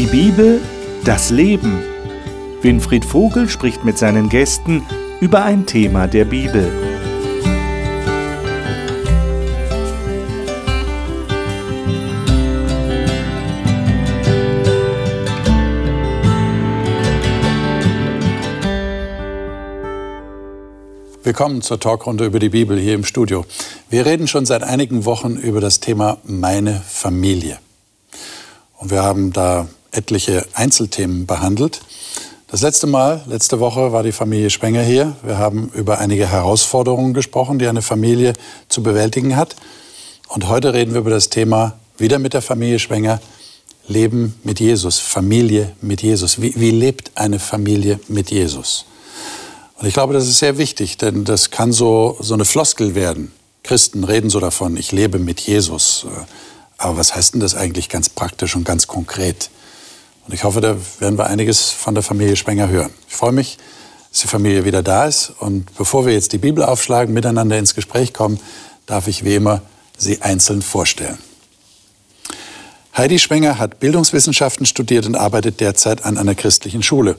[0.00, 0.62] Die Bibel,
[1.04, 1.82] das Leben.
[2.62, 4.82] Winfried Vogel spricht mit seinen Gästen
[5.20, 6.72] über ein Thema der Bibel.
[21.22, 23.44] Willkommen zur Talkrunde über die Bibel hier im Studio.
[23.90, 27.58] Wir reden schon seit einigen Wochen über das Thema meine Familie.
[28.78, 31.80] Und wir haben da etliche Einzelthemen behandelt.
[32.50, 35.14] Das letzte Mal, letzte Woche, war die Familie Spenger hier.
[35.22, 38.32] Wir haben über einige Herausforderungen gesprochen, die eine Familie
[38.68, 39.54] zu bewältigen hat.
[40.28, 43.20] Und heute reden wir über das Thema, wieder mit der Familie Spenger,
[43.86, 46.40] Leben mit Jesus, Familie mit Jesus.
[46.40, 48.84] Wie, wie lebt eine Familie mit Jesus?
[49.76, 53.32] Und ich glaube, das ist sehr wichtig, denn das kann so, so eine Floskel werden.
[53.62, 56.06] Christen reden so davon, ich lebe mit Jesus.
[56.78, 59.50] Aber was heißt denn das eigentlich ganz praktisch und ganz konkret?
[60.30, 62.92] Und ich hoffe, da werden wir einiges von der Familie Spenger hören.
[63.08, 63.58] Ich freue mich,
[64.12, 65.32] dass die Familie wieder da ist.
[65.40, 68.38] Und bevor wir jetzt die Bibel aufschlagen, miteinander ins Gespräch kommen,
[68.86, 69.60] darf ich wie immer
[69.98, 71.18] sie einzeln vorstellen.
[72.96, 77.16] Heidi Spenger hat Bildungswissenschaften studiert und arbeitet derzeit an einer christlichen Schule.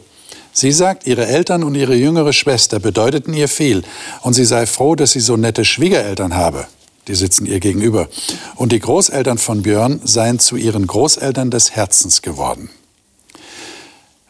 [0.54, 3.84] Sie sagt, ihre Eltern und ihre jüngere Schwester bedeuteten ihr viel
[4.22, 6.66] und sie sei froh, dass sie so nette Schwiegereltern habe.
[7.10, 8.08] Die sitzen ihr gegenüber.
[8.56, 12.70] Und die Großeltern von Björn seien zu ihren Großeltern des Herzens geworden.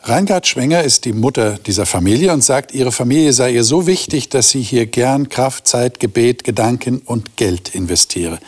[0.04, 4.30] Reingard Schwenger ist die Mutter dieser Familie und sagt, ihre Familie sei ihr so wichtig,
[4.30, 8.40] dass sie hier gern Kraft, Zeit, Gebet, Gedanken und Geld investiere.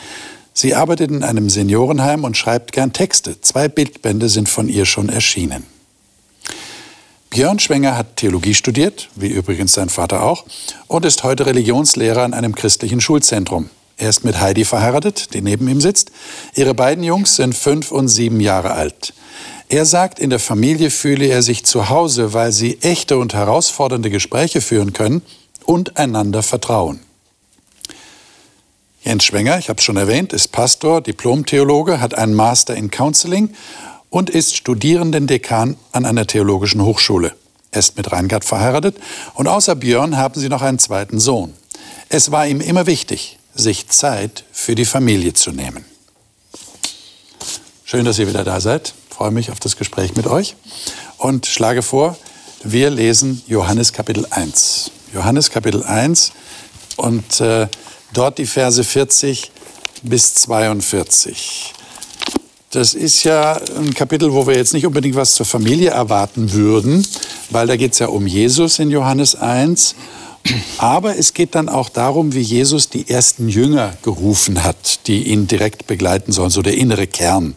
[0.56, 3.40] Sie arbeitet in einem Seniorenheim und schreibt gern Texte.
[3.42, 5.64] Zwei Bildbände sind von ihr schon erschienen.
[7.30, 10.45] Björn Schwenger hat Theologie studiert, wie übrigens sein Vater auch,
[10.88, 13.70] und ist heute Religionslehrer an einem christlichen Schulzentrum.
[13.98, 16.12] Er ist mit Heidi verheiratet, die neben ihm sitzt.
[16.56, 19.14] Ihre beiden Jungs sind fünf und sieben Jahre alt.
[19.69, 24.10] Er sagt, in der Familie fühle er sich zu Hause, weil sie echte und herausfordernde
[24.10, 25.21] Gespräche führen können
[25.65, 26.99] und einander vertrauen.
[29.02, 33.54] Jens Schwenger, ich habe es schon erwähnt, ist Pastor, Diplomtheologe, hat einen Master in Counseling
[34.10, 37.36] und ist Studierendendekan an einer theologischen Hochschule.
[37.71, 38.98] Er ist mit Reingard verheiratet
[39.33, 41.54] und außer Björn haben sie noch einen zweiten Sohn.
[42.09, 45.83] Es war ihm immer wichtig, sich Zeit für die Familie zu nehmen.
[47.83, 48.93] Schön, dass ihr wieder da seid
[49.23, 50.58] freue mich auf das Gespräch mit euch
[51.17, 52.17] und schlage vor,
[52.66, 54.92] wir lesen Johannes Kapitel 1.
[55.14, 56.34] Johannes Kapitel 1
[56.98, 57.70] und äh,
[58.12, 59.50] dort die Verse 40
[60.02, 61.73] bis 42.
[62.72, 67.08] Das ist ja ein Kapitel, wo wir jetzt nicht unbedingt was zur Familie erwarten würden,
[67.50, 69.95] weil da geht es ja um Jesus in Johannes 1.
[70.80, 75.48] Aber es geht dann auch darum, wie Jesus die ersten Jünger gerufen hat, die ihn
[75.48, 77.56] direkt begleiten sollen, so der innere Kern.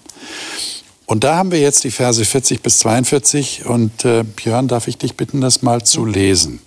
[1.07, 4.99] Und da haben wir jetzt die Verse 40 bis 42 und äh, Björn, darf ich
[4.99, 6.61] dich bitten, das mal zu lesen.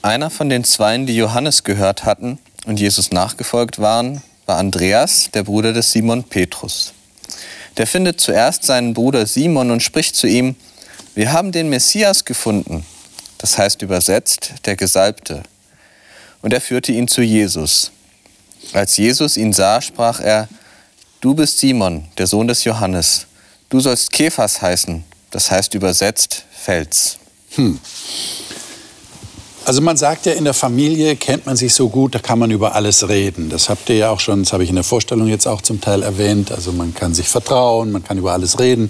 [0.00, 5.42] Einer von den Zweien, die Johannes gehört hatten und Jesus nachgefolgt waren, war Andreas, der
[5.42, 6.92] Bruder des Simon Petrus.
[7.78, 10.54] Der findet zuerst seinen Bruder Simon und spricht zu ihm,
[11.16, 12.86] wir haben den Messias gefunden,
[13.38, 15.42] das heißt übersetzt der Gesalbte.
[16.42, 17.90] Und er führte ihn zu Jesus.
[18.72, 20.48] Als Jesus ihn sah, sprach er,
[21.20, 23.26] Du bist Simon, der Sohn des Johannes.
[23.70, 25.02] Du sollst Kephas heißen,
[25.32, 27.18] das heißt übersetzt Fels.
[27.56, 27.80] Hm.
[29.64, 32.52] Also man sagt ja, in der Familie kennt man sich so gut, da kann man
[32.52, 33.48] über alles reden.
[33.48, 35.80] Das habt ihr ja auch schon, das habe ich in der Vorstellung jetzt auch zum
[35.80, 36.52] Teil erwähnt.
[36.52, 38.88] Also man kann sich vertrauen, man kann über alles reden.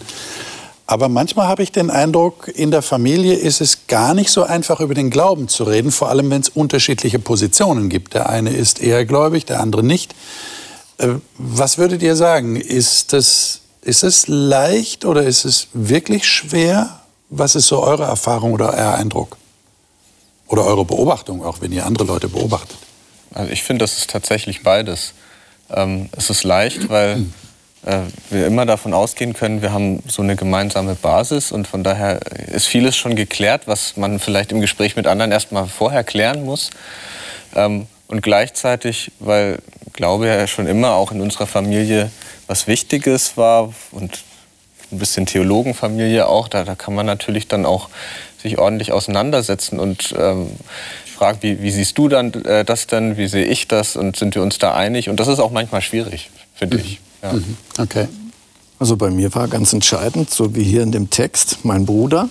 [0.87, 4.81] Aber manchmal habe ich den Eindruck, in der Familie ist es gar nicht so einfach,
[4.81, 8.13] über den Glauben zu reden, vor allem wenn es unterschiedliche Positionen gibt.
[8.13, 10.15] Der eine ist eher gläubig, der andere nicht.
[10.99, 12.57] Äh, was würdet ihr sagen?
[12.57, 17.01] Ist es, ist es leicht oder ist es wirklich schwer?
[17.31, 19.37] Was ist so eure Erfahrung oder euer Eindruck?
[20.49, 22.79] Oder eure Beobachtung, auch wenn ihr andere Leute beobachtet?
[23.35, 25.13] Also ich finde, das ist tatsächlich beides.
[25.71, 27.33] Ähm, es ist leicht, weil hm.
[27.85, 27.99] äh,
[28.31, 32.67] wir immer davon ausgehen können, wir haben so eine gemeinsame Basis und von daher ist
[32.67, 36.71] vieles schon geklärt, was man vielleicht im Gespräch mit anderen erst mal vorher klären muss.
[37.55, 39.59] Ähm, und gleichzeitig, weil
[39.93, 42.11] Glaube ja schon immer auch in unserer Familie
[42.47, 44.23] was Wichtiges war und
[44.91, 47.89] ein bisschen Theologenfamilie auch, da, da kann man natürlich dann auch
[48.41, 50.51] sich ordentlich auseinandersetzen und ähm,
[51.15, 54.35] fragen, wie, wie, siehst du dann äh, das denn, wie sehe ich das und sind
[54.35, 55.09] wir uns da einig?
[55.09, 56.85] Und das ist auch manchmal schwierig, finde mhm.
[56.85, 57.01] ich.
[57.23, 57.33] Ja.
[57.33, 57.57] Mhm.
[57.79, 58.09] Okay.
[58.79, 62.29] Also bei mir war ganz entscheidend, so wie hier in dem Text, mein Bruder,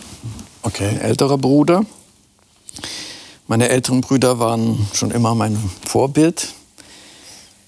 [0.63, 0.97] okay.
[1.01, 1.85] älterer Bruder.
[3.49, 6.49] Meine älteren Brüder waren schon immer mein Vorbild.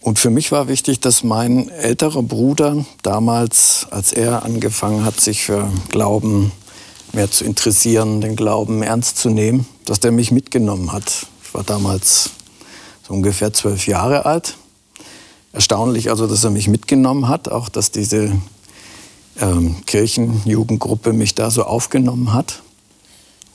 [0.02, 5.46] Und für mich war wichtig, dass mein älterer Bruder damals, als er angefangen hat, sich
[5.46, 6.52] für Glauben
[7.14, 11.28] mehr zu interessieren, den Glauben ernst zu nehmen, dass der mich mitgenommen hat.
[11.46, 12.32] Ich war damals
[13.08, 14.58] so ungefähr zwölf Jahre alt.
[15.54, 18.34] Erstaunlich also, dass er mich mitgenommen hat, auch dass diese
[19.40, 22.64] ähm, Kirchenjugendgruppe mich da so aufgenommen hat.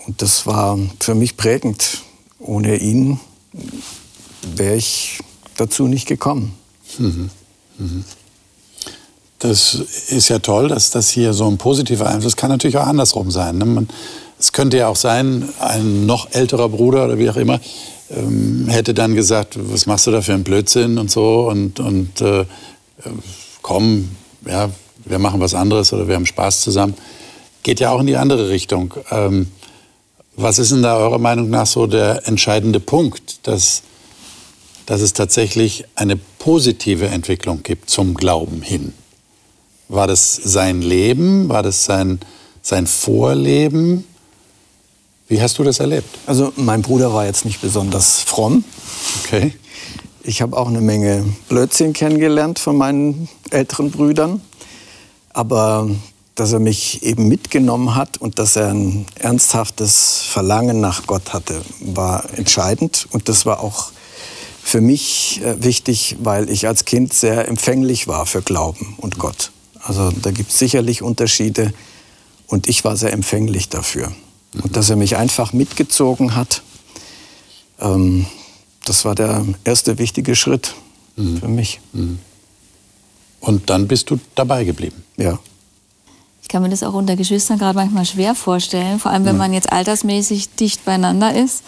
[0.07, 2.03] Und das war für mich prägend.
[2.45, 3.19] Ohne ihn
[4.55, 5.21] wäre ich
[5.57, 6.55] dazu nicht gekommen.
[6.99, 7.31] Mhm.
[7.79, 8.05] Mhm.
[9.39, 9.75] Das
[10.09, 13.59] ist ja toll, dass das hier so ein positiver Einfluss kann natürlich auch andersrum sein.
[13.59, 13.65] Ne?
[13.65, 13.89] Man,
[14.39, 17.61] es könnte ja auch sein, ein noch älterer Bruder oder wie auch immer
[18.11, 22.21] ähm, hätte dann gesagt, was machst du da für einen Blödsinn und so und, und
[22.21, 22.45] äh,
[23.63, 24.11] komm,
[24.47, 24.71] ja,
[25.05, 26.95] wir machen was anderes oder wir haben Spaß zusammen.
[27.63, 28.95] Geht ja auch in die andere Richtung.
[29.11, 29.49] Ähm,
[30.37, 33.83] was ist denn da eurer Meinung nach so der entscheidende Punkt, dass,
[34.87, 38.93] dass es tatsächlich eine positive Entwicklung gibt zum Glauben hin?
[39.89, 41.49] War das sein Leben?
[41.49, 42.21] War das sein,
[42.63, 44.05] sein Vorleben?
[45.29, 46.09] Wie hast du das erlebt?
[46.27, 48.65] Also mein Bruder war jetzt nicht besonders fromm.
[49.25, 49.55] Okay.
[50.23, 54.41] Ich habe auch eine Menge Blödsinn kennengelernt von meinen älteren Brüdern.
[55.35, 55.91] Aber
[56.35, 61.63] dass er mich eben mitgenommen hat und dass er ein ernsthaftes Verlangen nach Gott hatte,
[61.81, 63.07] war entscheidend.
[63.13, 63.93] Und das war auch
[64.63, 69.53] für mich äh, wichtig, weil ich als Kind sehr empfänglich war für Glauben und Gott.
[69.81, 71.73] Also da gibt es sicherlich Unterschiede
[72.47, 74.13] und ich war sehr empfänglich dafür.
[74.63, 76.63] Und dass er mich einfach mitgezogen hat,
[77.81, 78.27] ähm,
[78.85, 80.75] das war der erste wichtige Schritt
[81.17, 81.39] mhm.
[81.39, 81.81] für mich.
[81.93, 82.19] Mhm.
[83.41, 85.05] Und dann bist du dabei geblieben?
[85.17, 85.39] Ja.
[86.55, 89.53] Ich kann mir das auch unter Geschwistern gerade manchmal schwer vorstellen, vor allem wenn man
[89.53, 91.65] jetzt altersmäßig dicht beieinander ist.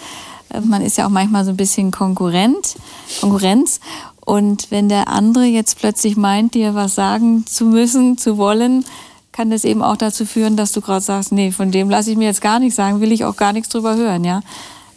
[0.49, 2.77] Äh, man ist ja auch manchmal so ein bisschen Konkurrent,
[3.21, 3.81] Konkurrenz.
[4.25, 8.85] Und wenn der andere jetzt plötzlich meint, dir was sagen zu müssen, zu wollen,
[9.33, 12.17] kann das eben auch dazu führen, dass du gerade sagst, nee, von dem lasse ich
[12.17, 14.43] mir jetzt gar nichts sagen, will ich auch gar nichts drüber hören, ja.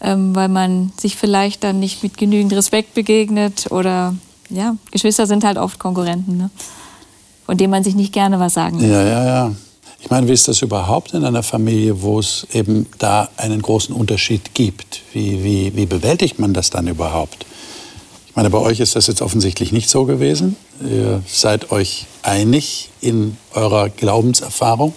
[0.02, 4.14] Ähm, weil man sich vielleicht dann nicht mit genügend Respekt begegnet oder
[4.52, 6.52] ja, Geschwister sind halt oft Konkurrenten, ne?
[7.48, 8.88] von denen man sich nicht gerne was sagen will.
[8.88, 9.52] Ja, ja, ja.
[10.02, 13.94] Ich meine, wie ist das überhaupt in einer Familie, wo es eben da einen großen
[13.94, 15.02] Unterschied gibt?
[15.14, 17.46] Wie, wie, wie bewältigt man das dann überhaupt?
[18.28, 20.56] Ich meine, bei euch ist das jetzt offensichtlich nicht so gewesen.
[20.82, 24.94] Ihr seid euch einig in eurer Glaubenserfahrung.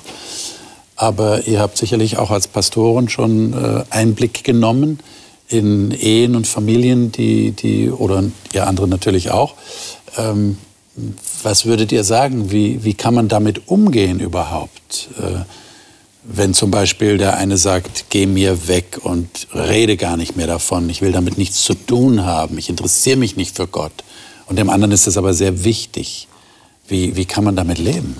[0.94, 5.00] Aber ihr habt sicherlich auch als Pastoren schon äh, Einblick genommen
[5.48, 8.22] in Ehen und Familien, die, die oder
[8.52, 9.54] ihr andere natürlich auch.
[11.42, 12.50] Was würdet ihr sagen?
[12.50, 15.08] Wie, wie kann man damit umgehen überhaupt?
[15.18, 15.44] Äh,
[16.24, 20.88] wenn zum Beispiel der eine sagt, geh mir weg und rede gar nicht mehr davon,
[20.88, 23.92] ich will damit nichts zu tun haben, ich interessiere mich nicht für Gott.
[24.46, 26.28] Und dem anderen ist das aber sehr wichtig.
[26.86, 28.16] Wie, wie kann man damit leben?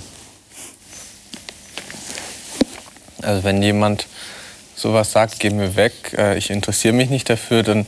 [3.20, 4.06] Also wenn jemand
[4.74, 7.86] sowas sagt, geh mir weg, äh, ich interessiere mich nicht dafür, dann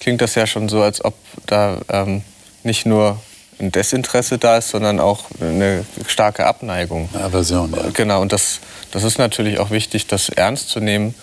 [0.00, 1.14] klingt das ja schon so, als ob
[1.46, 2.22] da ähm,
[2.64, 3.20] nicht nur
[3.58, 7.08] ein Desinteresse da ist, sondern auch eine starke Abneigung.
[7.14, 7.90] Aversion, ja.
[7.92, 8.60] Genau, und das,
[8.90, 11.14] das ist natürlich auch wichtig, das ernst zu nehmen.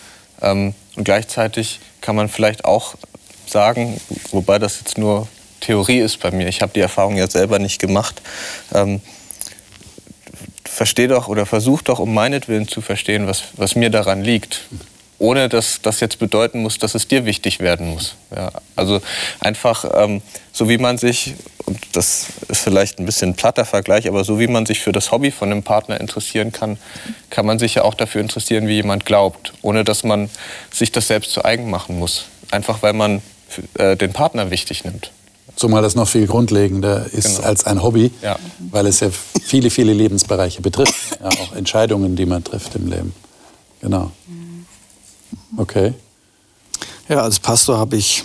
[0.42, 2.96] Ähm, und gleichzeitig kann man vielleicht auch
[3.46, 4.00] sagen,
[4.32, 5.28] wobei das jetzt nur
[5.60, 8.22] Theorie ist bei mir, ich habe die Erfahrung ja selber nicht gemacht,
[8.74, 9.02] ähm,
[10.64, 14.62] versteh doch oder versuch doch um meinetwillen zu verstehen, was, was mir daran liegt
[15.20, 18.16] ohne dass das jetzt bedeuten muss, dass es dir wichtig werden muss.
[18.36, 19.02] Ja, also
[19.40, 20.22] einfach, ähm,
[20.54, 21.36] so wie man sich,
[21.66, 24.94] und das ist vielleicht ein bisschen ein platter Vergleich, aber so wie man sich für
[24.94, 26.78] das Hobby von einem Partner interessieren kann,
[27.30, 30.30] kann man sich ja auch dafür interessieren, wie jemand glaubt, ohne dass man
[30.72, 32.26] sich das selbst zu eigen machen muss.
[32.52, 33.22] Einfach weil man
[33.78, 35.12] äh, den Partner wichtig nimmt.
[35.56, 37.48] Zumal das noch viel grundlegender ist genau.
[37.50, 38.40] als ein Hobby, ja.
[38.72, 39.10] weil es ja
[39.44, 41.20] viele, viele Lebensbereiche betrifft.
[41.22, 43.14] Ja, auch Entscheidungen, die man trifft im Leben.
[43.82, 44.12] Genau.
[45.58, 45.94] Okay.
[47.08, 48.24] Ja, als Pastor habe ich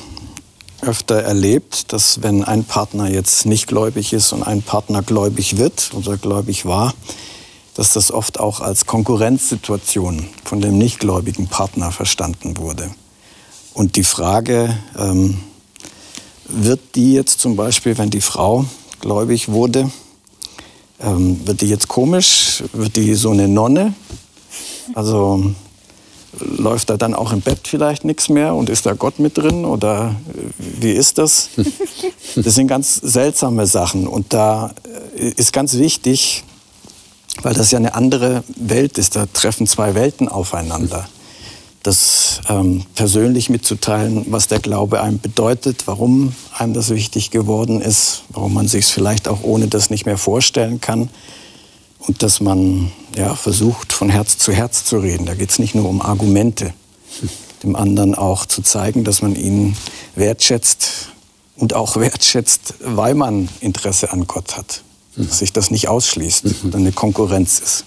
[0.83, 5.93] öfter erlebt, dass wenn ein Partner jetzt nicht gläubig ist und ein Partner gläubig wird
[5.95, 6.95] oder gläubig war,
[7.75, 12.90] dass das oft auch als Konkurrenzsituation von dem nichtgläubigen Partner verstanden wurde.
[13.73, 15.40] Und die Frage, ähm,
[16.47, 18.66] wird die jetzt zum Beispiel, wenn die Frau
[19.00, 19.90] gläubig wurde,
[21.00, 23.95] ähm, wird die jetzt komisch, wird die so eine Nonne?
[24.95, 25.54] Also
[26.41, 29.64] läuft da dann auch im Bett vielleicht nichts mehr und ist da Gott mit drin
[29.64, 30.14] oder
[30.59, 31.50] wie ist das?
[32.37, 34.75] Das sind ganz seltsame Sachen und da
[35.17, 36.43] äh, ist ganz wichtig,
[37.43, 41.09] weil das ja eine andere Welt ist, da treffen zwei Welten aufeinander.
[41.85, 48.23] das ähm, persönlich mitzuteilen, was der Glaube einem bedeutet, warum einem das wichtig geworden ist,
[48.31, 51.11] warum man sich es vielleicht auch ohne das nicht mehr vorstellen kann
[52.07, 55.26] und dass man ja, versucht, von Herz zu Herz zu reden.
[55.26, 56.75] Da geht es nicht nur um Argumente,
[57.62, 59.76] dem anderen auch zu zeigen, dass man ihn
[60.14, 61.12] wertschätzt
[61.56, 64.83] und auch wertschätzt, weil man Interesse an Gott hat.
[65.16, 66.71] Dass sich das nicht ausschließt, mhm.
[66.73, 67.85] dann eine Konkurrenz ist.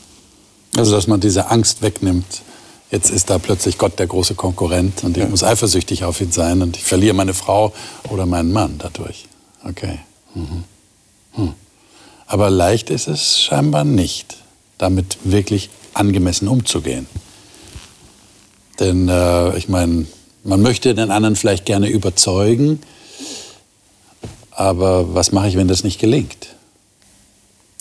[0.78, 2.42] Also dass man diese Angst wegnimmt,
[2.90, 5.30] jetzt ist da plötzlich Gott der große Konkurrent und ich ja.
[5.30, 7.74] muss eifersüchtig auf ihn sein und ich verliere meine Frau
[8.10, 9.28] oder meinen Mann dadurch.
[9.64, 10.00] Okay.
[10.36, 10.64] Mhm.
[11.34, 11.54] Hm.
[12.28, 14.38] Aber leicht ist es scheinbar nicht,
[14.78, 17.08] damit wirklich angemessen umzugehen.
[18.80, 20.06] Denn äh, ich meine,
[20.44, 22.80] man möchte den anderen vielleicht gerne überzeugen,
[24.52, 26.56] aber was mache ich, wenn das nicht gelingt?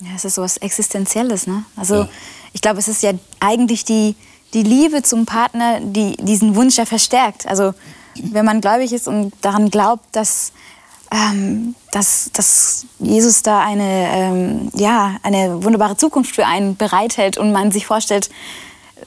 [0.01, 1.47] Ja, es ist so was Existenzielles.
[1.47, 1.63] Ne?
[1.75, 2.09] Also ja.
[2.53, 4.15] ich glaube, es ist ja eigentlich die,
[4.53, 7.47] die Liebe zum Partner, die diesen Wunsch ja verstärkt.
[7.47, 7.73] Also
[8.15, 10.51] wenn man gläubig ist und daran glaubt, dass,
[11.11, 17.51] ähm, dass, dass Jesus da eine, ähm, ja, eine wunderbare Zukunft für einen bereithält und
[17.51, 18.29] man sich vorstellt,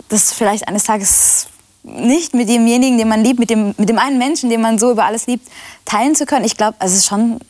[0.09, 1.49] dass vielleicht eines Tages
[1.83, 4.91] nicht mit demjenigen, den man liebt, mit dem, mit dem einen Menschen, den man so
[4.91, 5.49] über alles liebt,
[5.85, 6.45] teilen zu können.
[6.45, 7.41] Ich glaube, es ist schon,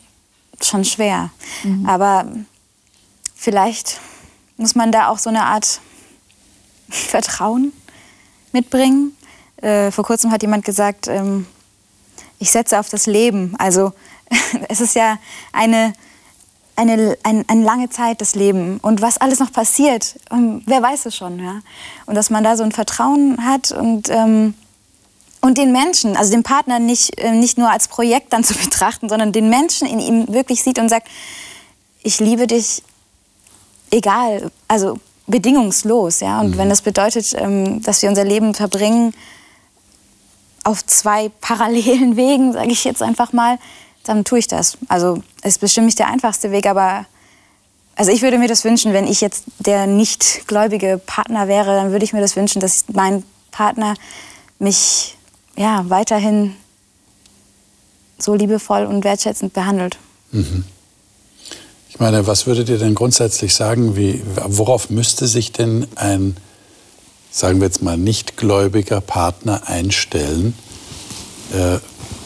[0.61, 1.31] schon schwer.
[1.63, 1.85] Mhm.
[1.85, 2.25] Aber
[3.35, 3.99] vielleicht
[4.57, 5.81] muss man da auch so eine Art
[6.89, 7.73] Vertrauen
[8.51, 9.15] mitbringen.
[9.57, 11.45] Äh, vor kurzem hat jemand gesagt, ähm,
[12.39, 13.55] ich setze auf das Leben.
[13.57, 13.93] Also
[14.69, 15.17] es ist ja
[15.51, 15.93] eine,
[16.75, 18.79] eine, ein, eine lange Zeit, das Leben.
[18.81, 21.39] Und was alles noch passiert, ähm, wer weiß es schon.
[21.39, 21.61] Ja?
[22.05, 24.53] Und dass man da so ein Vertrauen hat und, ähm,
[25.41, 29.09] und den Menschen, also den Partner nicht, äh, nicht nur als Projekt dann zu betrachten,
[29.09, 31.07] sondern den Menschen in ihm wirklich sieht und sagt,
[32.03, 32.83] ich liebe dich,
[33.91, 34.97] egal, also
[35.27, 36.21] bedingungslos.
[36.21, 36.39] Ja?
[36.39, 36.57] Und mhm.
[36.57, 39.13] wenn das bedeutet, ähm, dass wir unser Leben verbringen
[40.63, 43.59] auf zwei parallelen Wegen, sage ich jetzt einfach mal,
[44.03, 44.77] dann tue ich das.
[44.87, 47.05] Also es ist bestimmt nicht der einfachste Weg, aber
[47.95, 51.91] also ich würde mir das wünschen, wenn ich jetzt der nicht gläubige Partner wäre, dann
[51.91, 53.95] würde ich mir das wünschen, dass mein Partner
[54.59, 55.17] mich
[55.57, 56.55] ja, weiterhin
[58.17, 59.97] so liebevoll und wertschätzend behandelt.
[60.31, 60.63] Mhm.
[61.89, 66.37] Ich meine, was würdet ihr denn grundsätzlich sagen, wie, worauf müsste sich denn ein,
[67.31, 70.55] sagen wir jetzt mal, nichtgläubiger Partner einstellen,
[71.53, 71.79] äh,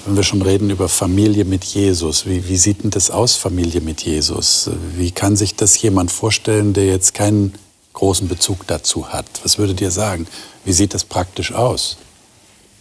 [0.06, 2.26] wenn wir schon reden über Familie mit Jesus?
[2.26, 4.70] Wie, wie sieht denn das aus, Familie mit Jesus?
[4.96, 7.54] Wie kann sich das jemand vorstellen, der jetzt keinen
[7.94, 9.26] großen Bezug dazu hat?
[9.44, 10.28] Was würdet ihr sagen?
[10.64, 11.98] Wie sieht das praktisch aus?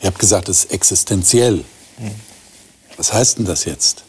[0.02, 1.64] Ihr habt gesagt, es ist existenziell.
[2.96, 4.04] Was heißt denn das jetzt?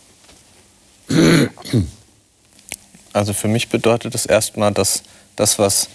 [3.13, 5.03] Also für mich bedeutet es erstmal, dass
[5.35, 5.87] das, was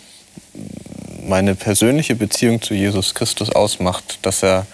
[1.23, 4.67] meine persönliche Beziehung zu Jesus Christus ausmacht, dass er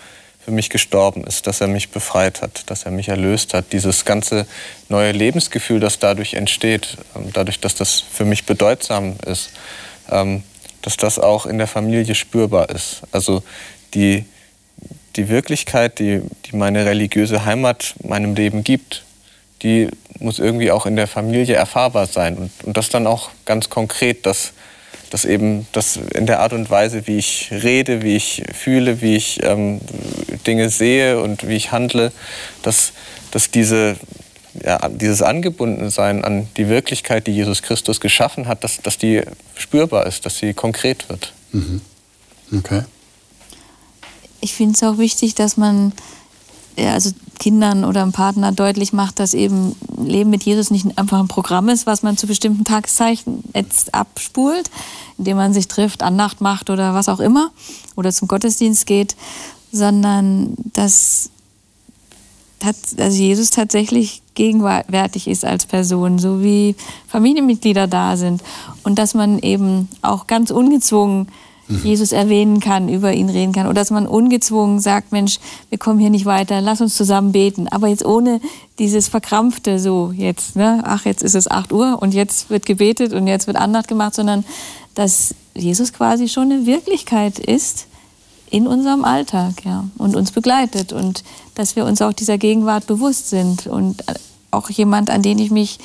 [0.47, 3.73] für mich gestorben ist, dass er mich befreit hat, dass er mich erlöst hat.
[3.73, 4.47] Dieses ganze
[4.88, 9.50] neue Lebensgefühl, das dadurch entsteht, ähm, dadurch, dass das für mich bedeutsam ist,
[10.09, 10.45] ähm,
[10.83, 13.03] dass das auch in der Familie spürbar ist.
[13.11, 13.43] Also
[13.93, 14.25] die,
[15.17, 19.03] die Wirklichkeit, die, die meine religiöse Heimat meinem Leben gibt,
[19.65, 19.88] die
[20.21, 22.37] muss irgendwie auch in der Familie erfahrbar sein.
[22.37, 24.53] Und, und das dann auch ganz konkret, dass,
[25.16, 29.16] dass eben das in der Art und Weise, wie ich rede, wie ich fühle, wie
[29.16, 29.80] ich ähm,
[30.46, 32.12] Dinge sehe und wie ich handle,
[32.61, 32.92] dass,
[33.30, 33.96] dass diese,
[34.62, 39.23] ja, dieses Angebundensein an die Wirklichkeit, die Jesus Christus geschaffen hat, dass, dass die
[39.54, 41.32] spürbar ist, dass sie konkret wird.
[41.52, 41.80] Mhm.
[42.54, 42.82] Okay.
[44.42, 45.94] Ich finde es auch wichtig, dass man
[46.76, 51.28] also Kindern oder einem Partner deutlich macht, dass eben Leben mit Jesus nicht einfach ein
[51.28, 54.71] Programm ist, was man zu bestimmten Tageszeichen jetzt abspult,
[55.19, 57.50] indem man sich trifft, Andacht macht oder was auch immer
[57.95, 59.16] oder zum Gottesdienst geht,
[59.73, 61.31] sondern dass
[62.99, 66.75] also Jesus tatsächlich gegenwärtig ist als Person, so wie
[67.07, 68.43] Familienmitglieder da sind.
[68.83, 71.28] Und dass man eben auch ganz ungezwungen
[71.68, 73.66] Jesus erwähnen kann, über ihn reden kann.
[73.66, 77.68] Oder dass man ungezwungen sagt, Mensch, wir kommen hier nicht weiter, lass uns zusammen beten.
[77.68, 78.40] Aber jetzt ohne
[78.78, 80.82] dieses verkrampfte so jetzt, ne?
[80.85, 84.14] ach, jetzt ist es 8 Uhr und jetzt wird gebetet und jetzt wird Andacht gemacht,
[84.14, 84.44] sondern
[84.94, 87.87] dass Jesus quasi schon eine Wirklichkeit ist
[88.50, 93.28] in unserem Alltag ja, und uns begleitet und dass wir uns auch dieser Gegenwart bewusst
[93.30, 94.04] sind und
[94.50, 95.78] auch jemand, an den ich mich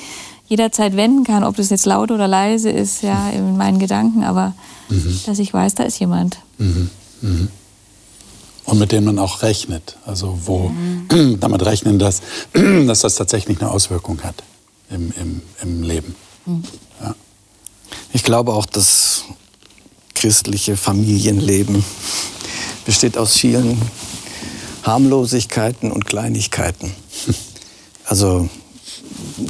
[0.52, 4.52] jederzeit wenden kann, ob das jetzt laut oder leise ist, ja, in meinen Gedanken, aber
[4.90, 5.18] mhm.
[5.24, 6.36] dass ich weiß, da ist jemand.
[6.58, 6.90] Mhm.
[7.22, 7.48] Mhm.
[8.66, 9.96] Und mit dem man auch rechnet.
[10.04, 11.38] Also wo mhm.
[11.40, 12.20] damit rechnen, dass,
[12.86, 14.42] dass das tatsächlich eine Auswirkung hat
[14.90, 16.14] im, im, im Leben.
[16.44, 16.64] Mhm.
[17.00, 17.14] Ja.
[18.12, 19.24] Ich glaube auch, dass
[20.14, 21.82] christliche Familienleben
[22.84, 23.80] besteht aus vielen
[24.82, 26.92] Harmlosigkeiten und Kleinigkeiten.
[28.04, 28.50] Also,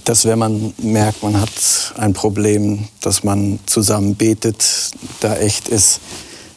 [0.04, 6.00] dass wenn man merkt, man hat ein Problem, dass man zusammen betet, da echt ist.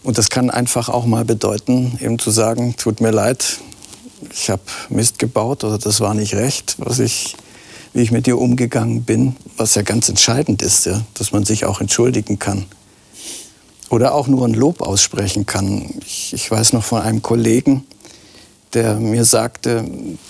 [0.03, 3.60] Und das kann einfach auch mal bedeuten, eben zu sagen, tut mir leid,
[4.31, 7.36] ich habe Mist gebaut oder das war nicht recht, was ich,
[7.93, 11.65] wie ich mit dir umgegangen bin, was ja ganz entscheidend ist, ja, dass man sich
[11.65, 12.65] auch entschuldigen kann.
[13.89, 15.89] Oder auch nur ein Lob aussprechen kann.
[16.05, 17.86] Ich, ich weiß noch von einem Kollegen,
[18.75, 19.86] der mir sagte,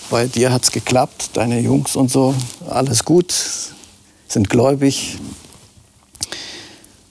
[0.08, 2.34] bei dir hat es geklappt, deine Jungs und so,
[2.68, 3.34] alles gut,
[4.28, 5.18] sind gläubig.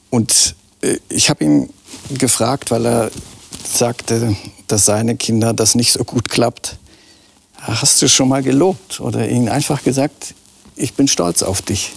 [0.10, 1.70] Und äh, ich habe ihn
[2.18, 3.12] gefragt, weil er
[3.64, 4.36] sagte,
[4.68, 6.78] dass seine Kinder das nicht so gut klappt.
[7.60, 10.34] Hast du schon mal gelobt oder ihnen einfach gesagt,
[10.76, 11.92] ich bin stolz auf dich?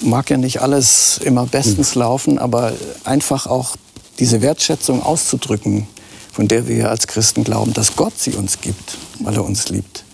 [0.00, 2.00] Mag ja nicht alles immer bestens hm.
[2.00, 2.72] laufen, aber
[3.04, 3.76] einfach auch
[4.18, 5.88] diese Wertschätzung auszudrücken,
[6.32, 10.04] von der wir als Christen glauben, dass Gott sie uns gibt, weil er uns liebt,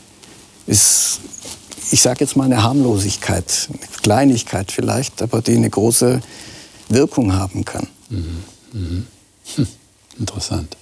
[0.67, 1.21] ist,
[1.91, 6.21] ich sage jetzt mal, eine Harmlosigkeit, eine Kleinigkeit vielleicht, aber die eine große
[6.89, 7.89] Wirkung haben kann.
[8.09, 8.43] Mhm.
[8.73, 9.07] Mhm.
[9.57, 9.67] Hm.
[10.19, 10.77] Interessant.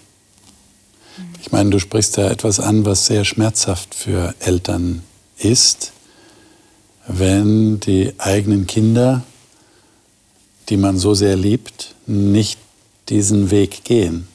[1.41, 5.03] Ich meine, du sprichst da etwas an, was sehr schmerzhaft für Eltern
[5.39, 5.93] ist,
[7.07, 9.23] wenn die eigenen Kinder,
[10.69, 12.59] die man so sehr liebt, nicht
[13.11, 14.27] diesen Weg gehen,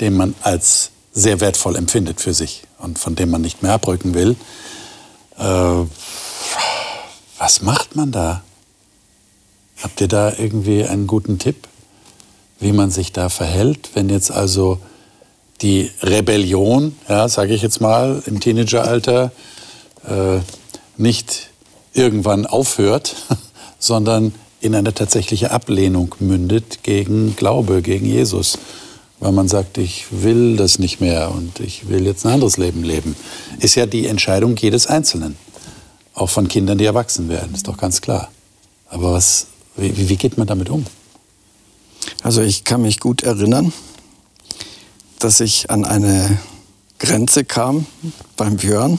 [0.00, 4.14] den man als sehr wertvoll empfindet für sich und von dem man nicht mehr abrücken
[4.14, 4.36] will.
[5.38, 5.86] Äh,
[7.38, 8.42] was macht man da?
[9.82, 11.68] Habt ihr da irgendwie einen guten Tipp,
[12.60, 14.78] wie man sich da verhält, wenn jetzt also
[15.60, 19.32] die Rebellion, ja, sage ich jetzt mal, im Teenageralter
[20.08, 20.38] äh,
[20.96, 21.50] nicht
[21.92, 23.16] irgendwann aufhört,
[23.78, 28.58] sondern in eine tatsächliche Ablehnung mündet gegen Glaube, gegen Jesus.
[29.22, 32.82] Weil man sagt, ich will das nicht mehr und ich will jetzt ein anderes Leben
[32.82, 33.14] leben.
[33.60, 35.36] Ist ja die Entscheidung jedes Einzelnen.
[36.12, 38.32] Auch von Kindern, die erwachsen werden, ist doch ganz klar.
[38.88, 40.84] Aber was, wie, wie geht man damit um?
[42.24, 43.72] Also ich kann mich gut erinnern,
[45.20, 46.40] dass ich an eine
[46.98, 47.86] Grenze kam
[48.36, 48.98] beim Björn.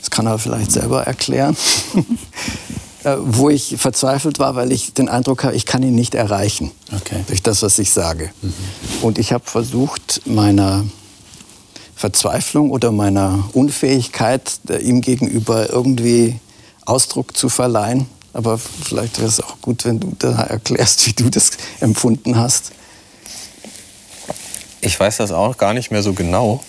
[0.00, 1.56] Das kann er vielleicht selber erklären.
[3.04, 6.70] Äh, wo ich verzweifelt war, weil ich den Eindruck habe, ich kann ihn nicht erreichen
[6.94, 7.22] okay.
[7.26, 8.30] durch das, was ich sage.
[8.40, 8.54] Mhm.
[9.02, 10.86] Und ich habe versucht, meiner
[11.94, 16.40] Verzweiflung oder meiner Unfähigkeit äh, ihm gegenüber irgendwie
[16.86, 18.06] Ausdruck zu verleihen.
[18.32, 22.72] Aber vielleicht wäre es auch gut, wenn du da erklärst, wie du das empfunden hast.
[24.80, 26.64] Ich weiß das auch gar nicht mehr so genau.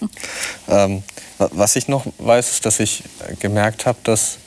[0.68, 1.02] ähm,
[1.38, 3.02] was ich noch weiß, ist, dass ich
[3.40, 4.38] gemerkt habe, dass,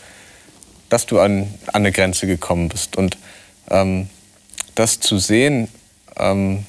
[0.90, 2.98] dass du an, an eine Grenze gekommen bist.
[2.98, 3.18] Und
[3.70, 4.10] ähm,
[4.76, 5.68] das zu sehen
[6.18, 6.66] ähm,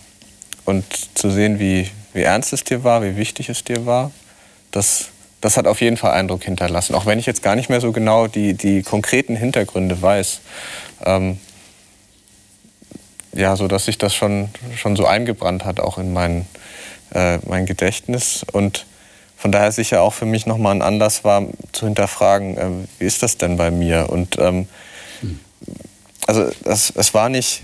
[0.65, 4.11] und zu sehen, wie, wie ernst es dir war, wie wichtig es dir war,
[4.71, 5.09] das,
[5.41, 6.95] das hat auf jeden Fall Eindruck hinterlassen.
[6.95, 10.41] Auch wenn ich jetzt gar nicht mehr so genau die, die konkreten Hintergründe weiß.
[11.05, 11.39] Ähm,
[13.33, 16.47] ja, so dass sich das schon, schon so eingebrannt hat, auch in mein,
[17.15, 18.45] äh, mein Gedächtnis.
[18.53, 18.87] Und
[19.41, 23.23] von daher sicher auch für mich nochmal ein Anlass war, zu hinterfragen, äh, wie ist
[23.23, 24.11] das denn bei mir?
[24.11, 24.69] Und ähm,
[26.27, 27.63] also das, es war nicht,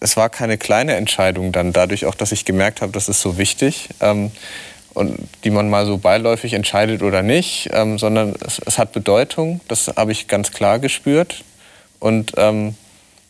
[0.00, 3.38] es war keine kleine Entscheidung dann, dadurch auch, dass ich gemerkt habe, das ist so
[3.38, 3.90] wichtig.
[4.00, 4.32] Ähm,
[4.92, 9.60] und die man mal so beiläufig entscheidet oder nicht, ähm, sondern es, es, hat Bedeutung,
[9.68, 11.44] das habe ich ganz klar gespürt.
[12.00, 12.76] Und ähm,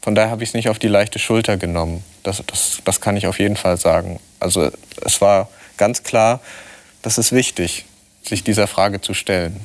[0.01, 2.03] von daher habe ich es nicht auf die leichte Schulter genommen.
[2.23, 4.21] Das, das, das kann ich auf jeden Fall sagen.
[4.41, 4.71] Also
[5.05, 6.41] es war ganz klar,
[7.05, 7.85] das ist wichtig,
[8.23, 9.61] sich dieser Frage zu stellen.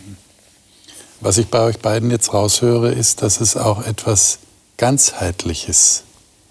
[1.22, 4.40] Was ich bei euch beiden jetzt raushöre, ist, dass es auch etwas
[4.76, 6.04] ganzheitliches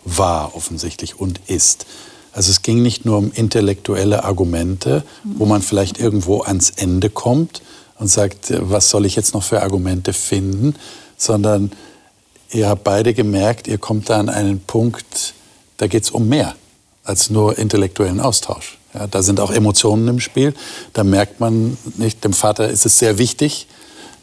[0.05, 1.85] war offensichtlich und ist.
[2.33, 7.61] Also es ging nicht nur um intellektuelle Argumente, wo man vielleicht irgendwo ans Ende kommt
[7.99, 10.75] und sagt, was soll ich jetzt noch für Argumente finden,
[11.19, 11.71] sondern
[12.51, 15.35] ihr habt beide gemerkt, ihr kommt da an einen Punkt,
[15.77, 16.55] da geht es um mehr
[17.05, 18.78] als nur intellektuellen Austausch.
[18.99, 20.55] Ja, da sind auch Emotionen im Spiel.
[20.93, 23.67] Da merkt man nicht, dem Vater ist es sehr wichtig.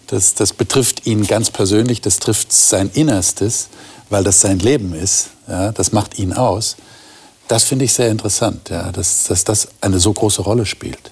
[0.07, 3.69] Das, das betrifft ihn ganz persönlich, das trifft sein Innerstes,
[4.09, 5.29] weil das sein Leben ist.
[5.47, 6.75] Ja, das macht ihn aus.
[7.47, 11.11] Das finde ich sehr interessant, ja, dass, dass das eine so große Rolle spielt.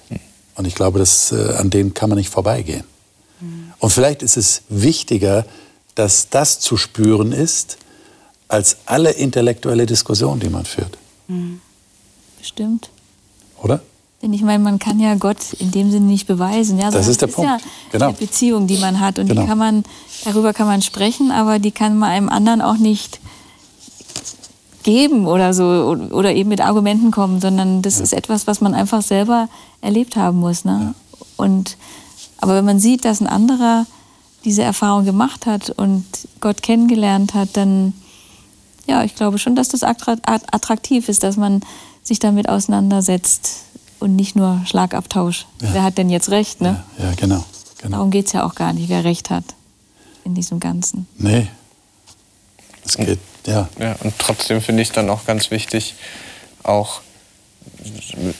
[0.55, 2.83] Und ich glaube, dass, äh, an dem kann man nicht vorbeigehen.
[3.79, 5.45] Und vielleicht ist es wichtiger,
[5.95, 7.77] dass das zu spüren ist,
[8.47, 10.97] als alle intellektuelle Diskussion, die man führt.
[11.27, 11.59] Mhm.
[12.41, 12.89] Stimmt.
[13.63, 13.81] Oder?
[14.21, 16.79] Denn ich meine, man kann ja Gott in dem Sinne nicht beweisen.
[16.79, 17.49] Ja, das ist der ist Punkt.
[17.49, 17.57] Ja
[17.91, 18.07] genau.
[18.07, 19.19] eine Beziehung, die man hat.
[19.19, 19.41] Und genau.
[19.41, 19.83] die kann man,
[20.23, 23.19] darüber kann man sprechen, aber die kann man einem anderen auch nicht
[24.83, 25.63] geben oder so
[26.11, 28.03] oder eben mit Argumenten kommen, sondern das ja.
[28.03, 29.47] ist etwas, was man einfach selber
[29.81, 30.65] erlebt haben muss.
[30.65, 30.93] Ne?
[30.93, 31.25] Ja.
[31.37, 31.77] Und,
[32.37, 33.85] aber wenn man sieht, dass ein anderer
[34.43, 36.05] diese Erfahrung gemacht hat und
[36.41, 37.93] Gott kennengelernt hat, dann
[38.87, 41.61] ja, ich glaube schon, dass das attraktiv ist, dass man
[42.03, 43.63] sich damit auseinandersetzt
[43.99, 45.45] und nicht nur Schlagabtausch.
[45.61, 45.73] Ja.
[45.73, 46.61] Wer hat denn jetzt recht?
[46.61, 46.83] Ne?
[46.97, 47.45] Ja, ja genau,
[47.81, 47.97] genau.
[47.97, 49.45] Darum geht es ja auch gar nicht, wer recht hat
[50.25, 51.07] in diesem Ganzen.
[51.17, 51.47] Nee.
[52.85, 53.69] Es geht, ja.
[53.79, 53.95] ja.
[54.03, 55.95] Und trotzdem finde ich es dann auch ganz wichtig,
[56.63, 57.01] auch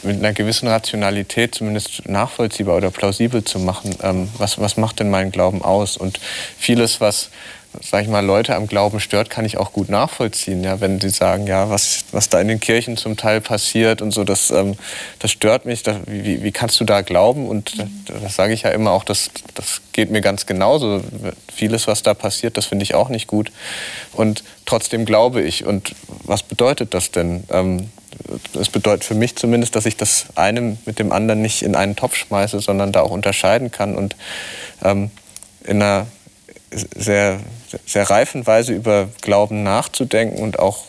[0.04, 3.96] mit einer gewissen Rationalität zumindest nachvollziehbar oder plausibel zu machen.
[4.02, 5.98] Ähm, was, was macht denn mein Glauben aus?
[5.98, 6.20] Und
[6.58, 7.30] vieles, was,
[7.82, 10.64] sag ich mal, Leute am Glauben stört, kann ich auch gut nachvollziehen.
[10.64, 14.12] Ja, wenn sie sagen, ja, was, was da in den Kirchen zum Teil passiert und
[14.12, 14.76] so, das, ähm,
[15.20, 15.84] das stört mich.
[15.84, 17.48] Das, wie, wie kannst du da glauben?
[17.48, 17.88] Und das,
[18.22, 21.02] das sage ich ja immer auch, das, das geht mir ganz genauso.
[21.54, 23.52] Vieles, was da passiert, das finde ich auch nicht gut.
[24.14, 25.66] Und trotzdem glaube ich.
[25.66, 27.44] Und was bedeutet das denn?
[27.50, 27.90] Ähm,
[28.54, 31.96] das bedeutet für mich zumindest, dass ich das eine mit dem anderen nicht in einen
[31.96, 34.16] Topf schmeiße, sondern da auch unterscheiden kann und
[34.84, 35.12] ähm,
[35.64, 36.08] in einer
[36.96, 37.40] sehr,
[37.86, 40.86] sehr reifen Weise über Glauben nachzudenken und auch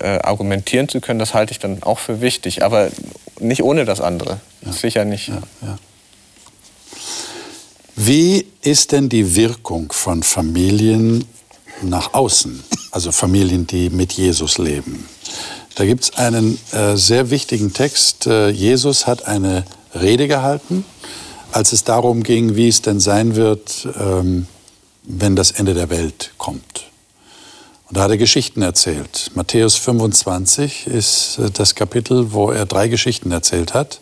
[0.00, 2.62] äh, argumentieren zu können, das halte ich dann auch für wichtig.
[2.62, 2.90] Aber
[3.40, 4.40] nicht ohne das andere.
[4.62, 4.72] Ja.
[4.72, 5.28] Sicher nicht.
[5.28, 5.78] Ja, ja.
[7.94, 11.24] Wie ist denn die Wirkung von Familien
[11.82, 12.62] nach außen?
[12.92, 15.08] Also Familien, die mit Jesus leben.
[15.76, 18.26] Da gibt es einen äh, sehr wichtigen Text.
[18.26, 20.84] Äh, Jesus hat eine Rede gehalten,
[21.52, 24.46] als es darum ging, wie es denn sein wird, ähm,
[25.06, 26.86] wenn das Ende der Welt kommt.
[27.88, 29.30] Und da hat er Geschichten erzählt.
[29.34, 34.00] Matthäus 25 ist äh, das Kapitel, wo er drei Geschichten erzählt hat.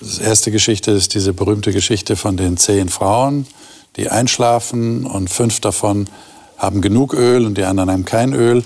[0.00, 3.46] Die erste Geschichte ist diese berühmte Geschichte von den zehn Frauen,
[3.96, 6.08] die einschlafen und fünf davon
[6.56, 8.64] haben genug Öl und die anderen haben kein Öl.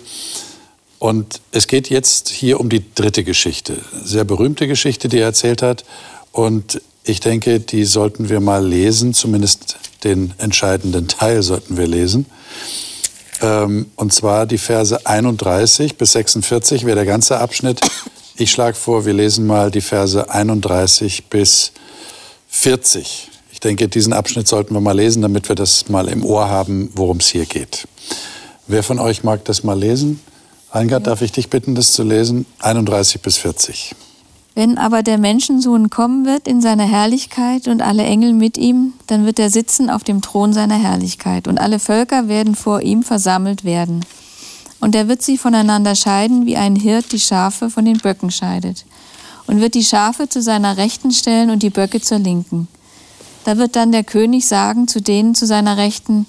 [0.99, 5.63] Und es geht jetzt hier um die dritte Geschichte, sehr berühmte Geschichte, die er erzählt
[5.63, 5.85] hat.
[6.33, 12.27] Und ich denke, die sollten wir mal lesen, zumindest den entscheidenden Teil sollten wir lesen.
[13.41, 17.81] Ähm, und zwar die Verse 31 bis 46 wäre der ganze Abschnitt.
[18.37, 21.73] Ich schlage vor, wir lesen mal die Verse 31 bis
[22.49, 23.31] 40.
[23.53, 26.91] Ich denke, diesen Abschnitt sollten wir mal lesen, damit wir das mal im Ohr haben,
[26.95, 27.89] worum es hier geht.
[28.69, 30.21] Wer von euch mag das mal lesen?
[30.71, 32.47] Reingard, darf ich dich bitten, das zu lesen?
[32.61, 33.95] 31 bis 40.
[34.59, 39.25] Wenn aber der Menschensohn kommen wird in seiner Herrlichkeit und alle Engel mit ihm, dann
[39.25, 43.63] wird er sitzen auf dem Thron seiner Herrlichkeit und alle Völker werden vor ihm versammelt
[43.63, 44.05] werden.
[44.81, 48.85] Und er wird sie voneinander scheiden, wie ein Hirt die Schafe von den Böcken scheidet.
[49.47, 52.67] Und wird die Schafe zu seiner Rechten stellen und die Böcke zur Linken.
[53.45, 56.27] Da wird dann der König sagen zu denen zu seiner Rechten,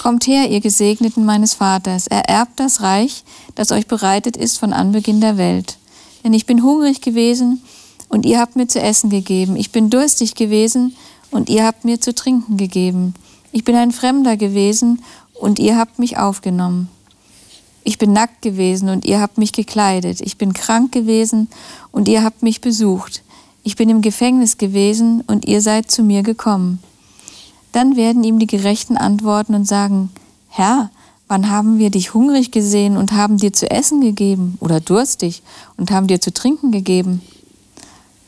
[0.00, 3.24] Kommt her, ihr Gesegneten meines Vaters, ererbt das Reich,
[3.56, 5.76] das euch bereitet ist von Anbeginn der Welt.
[6.24, 7.62] Denn ich bin hungrig gewesen,
[8.08, 9.56] und ihr habt mir zu essen gegeben.
[9.56, 10.96] Ich bin durstig gewesen,
[11.30, 13.14] und ihr habt mir zu trinken gegeben.
[13.52, 15.02] Ich bin ein Fremder gewesen,
[15.34, 16.88] und ihr habt mich aufgenommen.
[17.82, 20.20] Ich bin nackt gewesen, und ihr habt mich gekleidet.
[20.20, 21.48] Ich bin krank gewesen,
[21.92, 23.22] und ihr habt mich besucht.
[23.66, 26.80] Ich bin im Gefängnis gewesen und ihr seid zu mir gekommen.
[27.72, 30.10] Dann werden ihm die Gerechten antworten und sagen,
[30.48, 30.90] Herr,
[31.28, 35.42] wann haben wir dich hungrig gesehen und haben dir zu essen gegeben oder durstig
[35.76, 37.22] und haben dir zu trinken gegeben?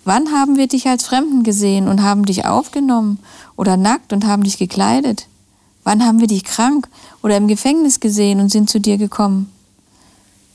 [0.04, 3.18] Wann haben wir dich als Fremden gesehen und haben dich aufgenommen
[3.56, 5.26] oder nackt und haben dich gekleidet?
[5.84, 6.88] Wann haben wir dich krank
[7.22, 9.50] oder im Gefängnis gesehen und sind zu dir gekommen?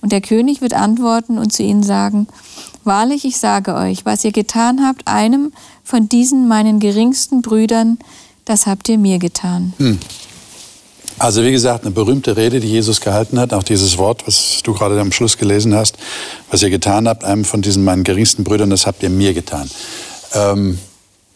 [0.02, 2.28] Und der König wird antworten und zu ihnen sagen,
[2.84, 8.00] Wahrlich, ich sage euch, was ihr getan habt, einem von diesen meinen geringsten Brüdern,
[8.46, 9.74] das habt ihr mir getan.
[9.78, 10.00] Hm.
[11.22, 14.74] Also wie gesagt, eine berühmte Rede, die Jesus gehalten hat, auch dieses Wort, was du
[14.74, 15.96] gerade am Schluss gelesen hast,
[16.50, 19.70] was ihr getan habt, einem von diesen meinen geringsten Brüdern, das habt ihr mir getan.
[20.34, 20.80] Ähm,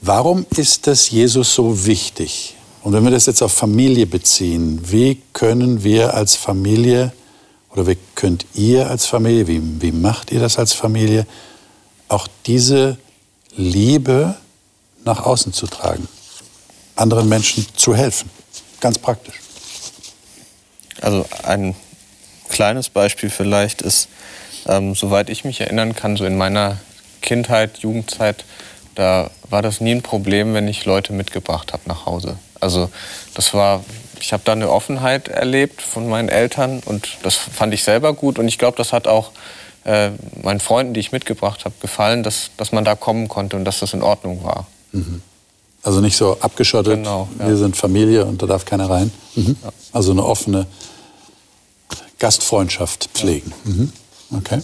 [0.01, 2.55] warum ist das Jesus so wichtig?
[2.81, 7.13] Und wenn wir das jetzt auf Familie beziehen, wie können wir als Familie
[7.71, 11.27] oder wie könnt ihr als Familie, wie, wie macht ihr das als Familie,
[12.07, 12.97] auch diese
[13.55, 14.33] Liebe
[15.03, 16.07] nach außen zu tragen,
[16.95, 18.31] anderen Menschen zu helfen?
[18.79, 19.44] Ganz praktisch.
[21.05, 21.75] Also ein
[22.49, 24.09] kleines Beispiel vielleicht ist,
[24.67, 26.77] ähm, soweit ich mich erinnern kann, so in meiner
[27.21, 28.43] Kindheit, Jugendzeit,
[28.95, 32.37] da war das nie ein Problem, wenn ich Leute mitgebracht habe nach Hause.
[32.59, 32.89] Also
[33.33, 33.83] das war
[34.19, 38.39] ich habe da eine Offenheit erlebt von meinen Eltern und das fand ich selber gut
[38.39, 39.31] und ich glaube, das hat auch
[39.83, 43.65] äh, meinen Freunden, die ich mitgebracht habe, gefallen, dass, dass man da kommen konnte und
[43.65, 44.67] dass das in Ordnung war.
[44.93, 45.21] Mhm.
[45.83, 47.47] Also nicht so abgeschottet, genau, ja.
[47.47, 49.11] wir sind Familie und da darf keiner rein.
[49.35, 49.55] Mhm.
[49.63, 49.69] Ja.
[49.91, 50.65] Also eine offene,
[52.25, 53.53] Gastfreundschaft pflegen.
[53.65, 53.93] Mhm.
[54.35, 54.59] Okay.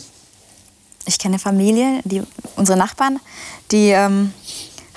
[1.05, 2.23] Ich kenne Familie, die,
[2.55, 3.19] unsere Nachbarn,
[3.69, 4.33] die ähm,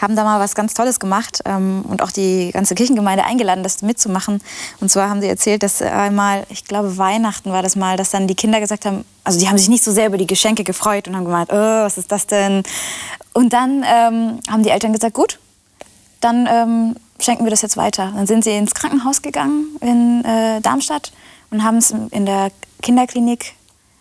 [0.00, 3.82] haben da mal was ganz Tolles gemacht ähm, und auch die ganze Kirchengemeinde eingeladen, das
[3.82, 4.42] mitzumachen.
[4.80, 8.28] Und zwar haben sie erzählt, dass einmal, ich glaube Weihnachten war das mal, dass dann
[8.28, 11.06] die Kinder gesagt haben, also die haben sich nicht so sehr über die Geschenke gefreut
[11.06, 12.62] und haben gemeint, oh, was ist das denn?
[13.34, 15.38] Und dann ähm, haben die Eltern gesagt, gut,
[16.22, 18.10] dann ähm, schenken wir das jetzt weiter.
[18.16, 21.12] Dann sind sie ins Krankenhaus gegangen in äh, Darmstadt
[21.50, 22.50] und haben es in der
[22.82, 23.54] Kinderklinik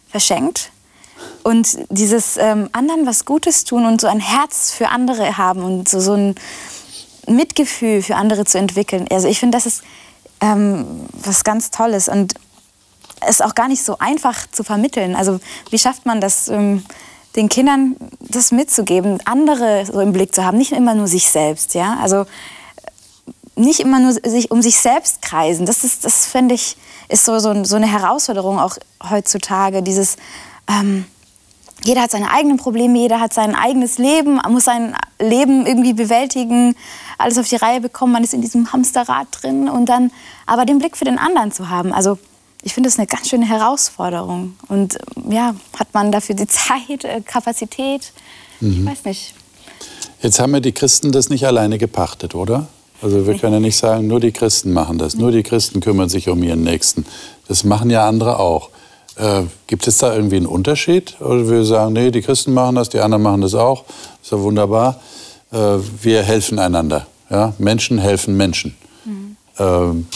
[0.09, 0.71] verschenkt
[1.43, 5.89] und dieses ähm, anderen was Gutes tun und so ein Herz für andere haben und
[5.89, 6.35] so, so ein
[7.27, 9.07] Mitgefühl für andere zu entwickeln.
[9.11, 9.83] Also ich finde, das ist
[10.41, 12.33] ähm, was ganz Tolles und
[13.27, 15.15] ist auch gar nicht so einfach zu vermitteln.
[15.15, 16.83] Also wie schafft man das, ähm,
[17.35, 21.73] den Kindern das mitzugeben, andere so im Blick zu haben, nicht immer nur sich selbst,
[21.73, 21.97] ja?
[22.01, 22.25] Also
[23.55, 25.65] nicht immer nur sich um sich selbst kreisen.
[25.65, 26.75] Das ist, das finde ich,
[27.09, 28.77] ist so, so, so, eine Herausforderung auch
[29.09, 29.83] heutzutage.
[29.83, 30.17] Dieses
[30.67, 31.05] ähm,
[31.83, 36.75] jeder hat seine eigenen Probleme, jeder hat sein eigenes Leben, muss sein Leben irgendwie bewältigen,
[37.17, 40.11] alles auf die Reihe bekommen, man ist in diesem Hamsterrad drin und dann
[40.45, 41.93] aber den Blick für den anderen zu haben.
[41.93, 42.17] Also
[42.61, 44.97] ich finde das eine ganz schöne Herausforderung und
[45.29, 48.13] ja, hat man dafür die Zeit, äh, Kapazität,
[48.61, 48.71] mhm.
[48.71, 49.35] ich weiß nicht.
[50.21, 52.67] Jetzt haben ja die Christen das nicht alleine gepachtet, oder?
[53.03, 56.07] Also wir können ja nicht sagen, nur die Christen machen das, nur die Christen kümmern
[56.07, 57.05] sich um ihren Nächsten.
[57.49, 58.69] Das machen ja andere auch.
[59.17, 61.19] Äh, gibt es da irgendwie einen Unterschied?
[61.19, 63.83] Oder wir sagen, nee, die Christen machen das, die anderen machen das auch.
[64.23, 65.01] ist ja wunderbar.
[65.51, 67.05] Äh, wir helfen einander.
[67.29, 67.53] Ja?
[67.57, 68.77] Menschen helfen Menschen.
[69.03, 69.35] Mhm.
[69.59, 70.07] Ähm,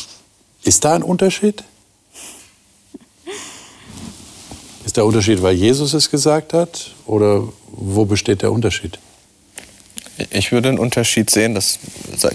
[0.63, 1.65] ist da ein Unterschied?
[4.85, 6.91] Ist der Unterschied, weil Jesus es gesagt hat?
[7.05, 8.97] Oder wo besteht der Unterschied?
[10.31, 11.55] Ich würde einen Unterschied sehen.
[11.55, 11.79] Das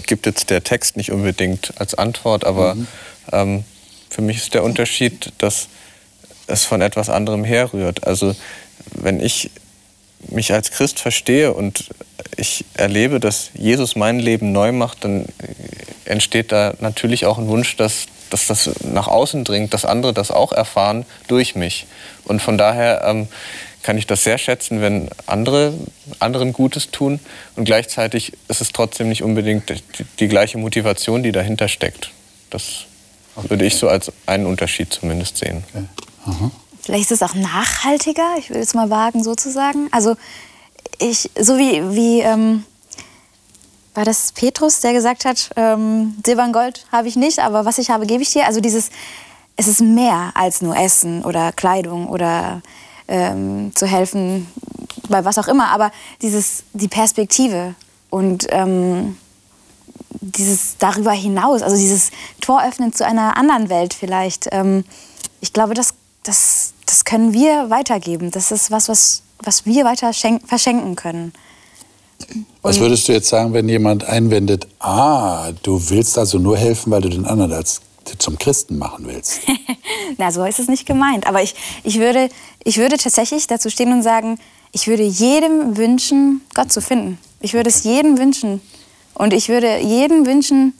[0.05, 2.87] gibt jetzt der Text nicht unbedingt als Antwort, aber mhm.
[3.31, 3.63] ähm,
[4.09, 5.67] für mich ist der Unterschied, dass
[6.47, 8.05] es von etwas anderem herrührt.
[8.05, 8.35] Also
[8.95, 9.49] wenn ich
[10.29, 11.89] mich als Christ verstehe und
[12.37, 15.25] ich erlebe, dass Jesus mein Leben neu macht, dann
[16.05, 20.31] entsteht da natürlich auch ein Wunsch, dass, dass das nach außen dringt, dass andere das
[20.31, 21.85] auch erfahren durch mich.
[22.25, 23.27] Und von daher ähm,
[23.83, 25.73] kann ich das sehr schätzen, wenn andere
[26.19, 27.19] anderen Gutes tun.
[27.55, 32.11] Und gleichzeitig ist es trotzdem nicht unbedingt die, die gleiche Motivation, die dahinter steckt.
[32.49, 32.85] Das
[33.35, 35.63] würde ich so als einen Unterschied zumindest sehen.
[35.73, 35.85] Okay.
[36.25, 36.51] Aha.
[36.81, 39.87] Vielleicht ist es auch nachhaltiger, ich will es mal wagen sozusagen.
[39.91, 40.15] Also
[40.99, 42.65] ich, so wie, wie ähm,
[43.93, 47.77] war das Petrus, der gesagt hat, ähm, Silber und Gold habe ich nicht, aber was
[47.77, 48.45] ich habe, gebe ich dir.
[48.45, 48.89] Also dieses,
[49.55, 52.61] es ist mehr als nur Essen oder Kleidung oder
[53.07, 54.47] ähm, zu helfen
[55.09, 57.75] bei was auch immer, aber dieses, die Perspektive
[58.09, 59.17] und ähm,
[60.21, 64.47] dieses darüber hinaus, also dieses Tor öffnen zu einer anderen Welt vielleicht.
[64.51, 64.85] Ähm,
[65.41, 68.31] ich glaube, das das, das können wir weitergeben.
[68.31, 71.33] Das ist was, was, was wir weiter verschenken können.
[72.33, 76.91] Und was würdest du jetzt sagen, wenn jemand einwendet, ah, du willst also nur helfen,
[76.91, 77.81] weil du den anderen als
[78.17, 79.41] zum Christen machen willst?
[80.17, 81.27] Na, so ist es nicht gemeint.
[81.27, 82.29] Aber ich, ich, würde,
[82.63, 84.39] ich würde tatsächlich dazu stehen und sagen,
[84.71, 87.19] ich würde jedem wünschen, Gott zu finden.
[87.41, 88.61] Ich würde es jedem wünschen.
[89.13, 90.73] Und ich würde jedem wünschen,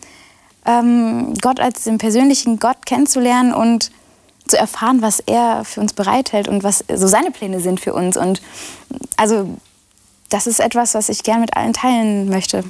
[0.66, 3.92] ähm, Gott als den persönlichen Gott kennenzulernen und
[4.48, 8.18] zu erfahren, was er für uns bereithält und was so seine Pläne sind für uns.
[8.18, 8.42] Und
[9.16, 9.58] also
[10.30, 12.64] das ist etwas, was ich gern mit allen teilen möchte.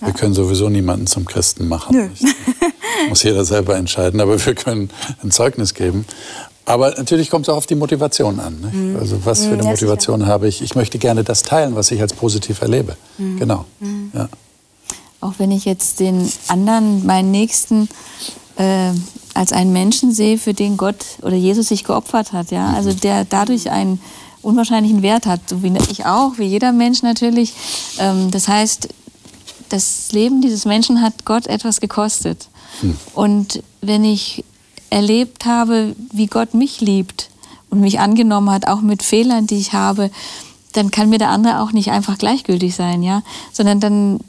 [0.00, 2.10] Wir können sowieso niemanden zum Christen machen.
[3.08, 4.90] Muss jeder selber entscheiden, aber wir können
[5.22, 6.04] ein Zeugnis geben.
[6.64, 8.58] Aber natürlich kommt es auch auf die Motivation an.
[8.72, 8.96] Mhm.
[8.98, 10.30] Also was für eine ja, Motivation sicher.
[10.30, 10.60] habe ich?
[10.60, 12.96] Ich möchte gerne das teilen, was ich als positiv erlebe.
[13.16, 13.38] Mhm.
[13.38, 13.64] Genau.
[13.80, 14.12] Mhm.
[14.14, 14.28] Ja.
[15.20, 17.88] Auch wenn ich jetzt den anderen, meinen Nächsten,
[18.56, 18.90] äh,
[19.32, 23.24] als einen Menschen sehe, für den Gott oder Jesus sich geopfert hat, ja, also der
[23.24, 24.00] dadurch einen
[24.42, 27.54] unwahrscheinlichen Wert hat, so wie ich auch, wie jeder Mensch natürlich.
[27.98, 28.88] Ähm, das heißt,
[29.68, 32.48] das Leben dieses Menschen hat Gott etwas gekostet.
[32.80, 32.96] Hm.
[33.14, 34.44] Und wenn ich
[34.90, 37.30] erlebt habe, wie Gott mich liebt
[37.70, 40.10] und mich angenommen hat, auch mit Fehlern, die ich habe,
[40.72, 44.20] dann kann mir der andere auch nicht einfach gleichgültig sein, ja, sondern dann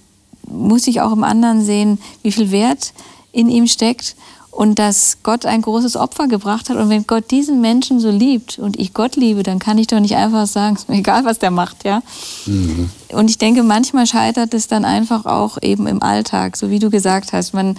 [0.48, 2.94] muss ich auch im anderen sehen, wie viel Wert
[3.32, 4.16] in ihm steckt
[4.60, 6.76] und dass Gott ein großes Opfer gebracht hat.
[6.76, 10.02] Und wenn Gott diesen Menschen so liebt und ich Gott liebe, dann kann ich doch
[10.02, 12.02] nicht einfach sagen, egal was der macht, ja.
[12.46, 12.90] Mhm.
[13.14, 16.90] Und ich denke, manchmal scheitert es dann einfach auch eben im Alltag, so wie du
[16.90, 17.54] gesagt hast.
[17.54, 17.78] Man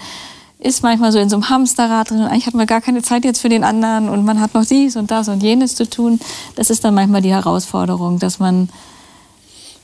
[0.58, 3.26] ist manchmal so in so einem Hamsterrad drin und eigentlich hat man gar keine Zeit
[3.26, 6.18] jetzt für den anderen und man hat noch dies und das und jenes zu tun.
[6.56, 8.70] Das ist dann manchmal die Herausforderung, dass man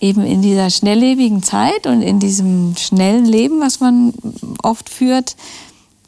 [0.01, 4.13] eben in dieser schnelllebigen Zeit und in diesem schnellen Leben, was man
[4.63, 5.37] oft führt,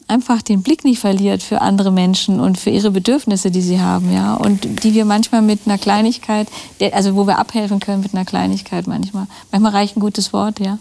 [0.08, 4.12] einfach den Blick nicht verliert für andere Menschen und für ihre Bedürfnisse, die sie haben,
[4.12, 6.48] ja, und die wir manchmal mit einer Kleinigkeit,
[6.92, 9.26] also wo wir abhelfen können mit einer Kleinigkeit manchmal.
[9.52, 10.78] Manchmal reicht ein gutes Wort, ja.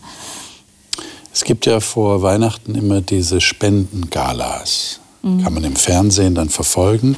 [1.33, 4.99] Es gibt ja vor Weihnachten immer diese Spendengalas.
[5.21, 5.43] Mhm.
[5.43, 7.15] Kann man im Fernsehen dann verfolgen.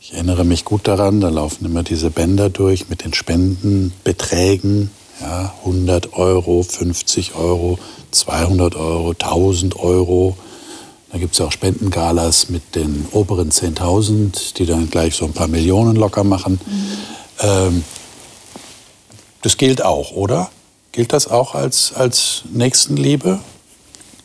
[0.00, 4.90] Ich erinnere mich gut daran, da laufen immer diese Bänder durch mit den Spendenbeträgen.
[5.20, 7.78] Ja, 100 Euro, 50 Euro,
[8.10, 10.36] 200 Euro, 1000 Euro.
[11.12, 15.32] Da gibt es ja auch Spendengalas mit den oberen 10.000, die dann gleich so ein
[15.32, 16.60] paar Millionen locker machen.
[16.64, 16.98] Mhm.
[17.40, 17.84] Ähm,
[19.42, 20.50] das gilt auch, oder?
[20.90, 23.38] Gilt das auch als, als Nächstenliebe?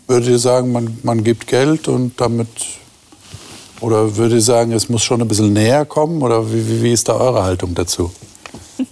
[0.08, 2.48] Würdet ihr sagen, man, man gibt Geld und damit.
[3.82, 6.22] Oder würdet ihr sagen, es muss schon ein bisschen näher kommen?
[6.22, 8.12] Oder wie, wie ist da eure Haltung dazu?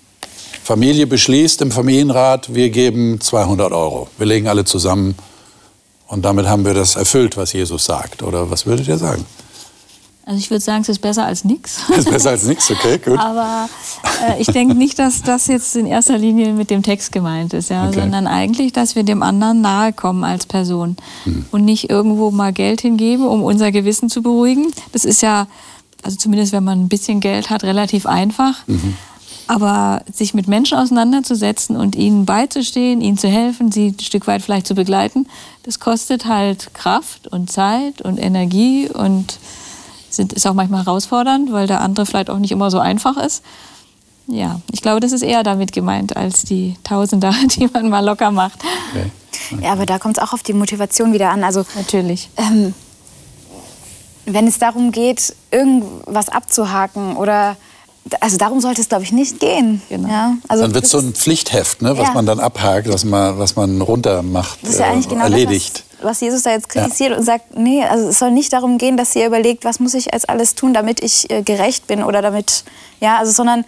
[0.64, 4.08] Familie beschließt im Familienrat, wir geben 200 Euro.
[4.18, 5.16] Wir legen alle zusammen
[6.10, 8.24] und damit haben wir das erfüllt, was Jesus sagt.
[8.24, 9.26] Oder was würdet ihr sagen?
[10.26, 11.82] Also ich würde sagen, es ist besser als nichts.
[11.90, 13.18] Es ist besser als nichts, okay, gut.
[13.18, 13.70] Aber
[14.28, 17.70] äh, ich denke nicht, dass das jetzt in erster Linie mit dem Text gemeint ist,
[17.70, 18.00] ja, okay.
[18.00, 21.46] sondern eigentlich, dass wir dem anderen nahe kommen als Person hm.
[21.52, 24.72] und nicht irgendwo mal Geld hingeben, um unser Gewissen zu beruhigen.
[24.92, 25.48] Das ist ja,
[26.04, 28.68] also zumindest wenn man ein bisschen Geld hat, relativ einfach.
[28.68, 28.96] Mhm.
[29.50, 34.44] Aber sich mit Menschen auseinanderzusetzen und ihnen beizustehen, ihnen zu helfen, sie ein Stück weit
[34.44, 35.28] vielleicht zu begleiten,
[35.64, 39.40] das kostet halt Kraft und Zeit und Energie und
[40.12, 43.44] sind, ist auch manchmal herausfordernd, weil der andere vielleicht auch nicht immer so einfach ist.
[44.28, 48.30] Ja, ich glaube, das ist eher damit gemeint als die Tausender, die man mal locker
[48.30, 48.60] macht.
[48.92, 49.10] Okay.
[49.52, 49.64] Okay.
[49.64, 51.44] Ja, aber da kommt es auch auf die Motivation wieder an.
[51.44, 52.30] Also natürlich.
[52.38, 52.76] Ähm,
[54.26, 57.58] wenn es darum geht, irgendwas abzuhaken oder
[58.20, 59.82] also darum sollte es, glaube ich, nicht gehen.
[59.90, 60.08] Genau.
[60.08, 62.14] Ja, also dann wird es so ein Pflichtheft, ne, was ja.
[62.14, 65.24] man dann abhakt, was man, was man runter macht, das ist ja eigentlich äh, genau
[65.24, 65.76] erledigt.
[65.76, 67.18] Das, was, was, Jesus da jetzt kritisiert ja.
[67.18, 70.14] und sagt, nee, also es soll nicht darum gehen, dass ihr überlegt, was muss ich
[70.14, 72.64] als alles tun, damit ich äh, gerecht bin oder damit,
[73.00, 73.66] ja, also sondern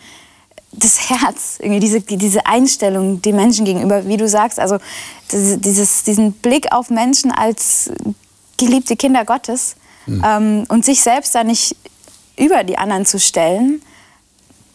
[0.74, 4.78] das Herz, irgendwie diese, diese Einstellung den Menschen gegenüber, wie du sagst, also
[5.32, 7.92] dieses, diesen Blick auf Menschen als
[8.58, 9.76] geliebte Kinder Gottes
[10.06, 10.24] mhm.
[10.26, 11.76] ähm, und sich selbst da nicht
[12.38, 13.82] über die anderen zu stellen,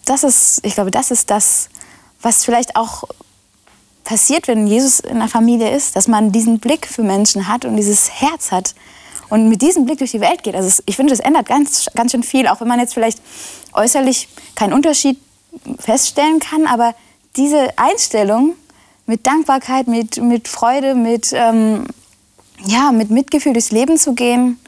[0.07, 1.69] das ist, ich glaube, das ist das,
[2.23, 3.05] was vielleicht auch
[4.05, 7.77] passiert, wenn Jesus in der Familie ist, dass man diesen Blick für Menschen hat und
[7.77, 8.75] dieses Herz hat
[9.29, 10.55] und mit diesem Blick durch die Welt geht.
[10.55, 13.21] Also ich finde, das ändert ganz, ganz schön viel, auch wenn man jetzt vielleicht
[13.73, 15.19] äußerlich keinen Unterschied
[15.79, 16.95] feststellen kann, aber
[17.37, 18.55] diese Einstellung
[19.07, 21.87] mit Dankbarkeit, mit, mit Freude, mit, ähm,
[22.65, 24.59] ja, mit Mitgefühl durchs Leben zu gehen,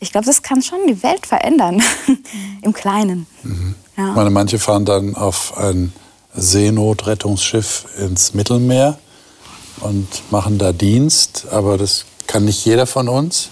[0.00, 1.82] ich glaube, das kann schon die Welt verändern,
[2.62, 3.26] im Kleinen.
[3.42, 3.74] Mhm.
[3.96, 4.08] Ja.
[4.10, 5.92] Ich meine, manche fahren dann auf ein
[6.34, 8.98] Seenotrettungsschiff ins Mittelmeer
[9.80, 13.50] und machen da Dienst, aber das kann nicht jeder von uns.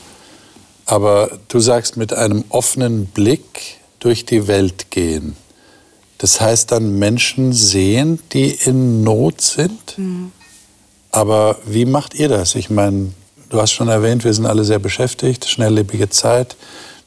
[0.86, 5.36] Aber du sagst, mit einem offenen Blick durch die Welt gehen.
[6.18, 9.96] Das heißt dann Menschen sehen, die in Not sind.
[9.96, 10.32] Mhm.
[11.10, 12.54] Aber wie macht ihr das?
[12.54, 13.12] Ich meine,
[13.48, 16.56] du hast schon erwähnt, wir sind alle sehr beschäftigt, schnelllebige Zeit,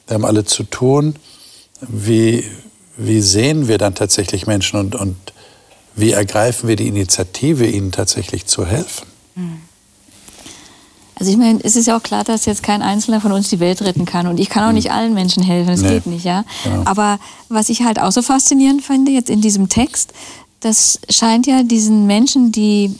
[0.06, 1.16] wir haben alle zu tun.
[1.80, 2.44] Wie,
[2.96, 5.16] wie sehen wir dann tatsächlich Menschen und, und
[5.96, 9.06] wie ergreifen wir die Initiative, ihnen tatsächlich zu helfen?
[11.16, 13.60] Also ich meine, es ist ja auch klar, dass jetzt kein Einzelner von uns die
[13.60, 14.26] Welt retten kann.
[14.26, 14.74] Und ich kann auch hm.
[14.74, 15.90] nicht allen Menschen helfen, das nee.
[15.90, 16.44] geht nicht, ja.
[16.64, 16.82] Genau.
[16.84, 20.12] Aber was ich halt auch so faszinierend finde jetzt in diesem Text,
[20.60, 22.94] das scheint ja diesen Menschen, die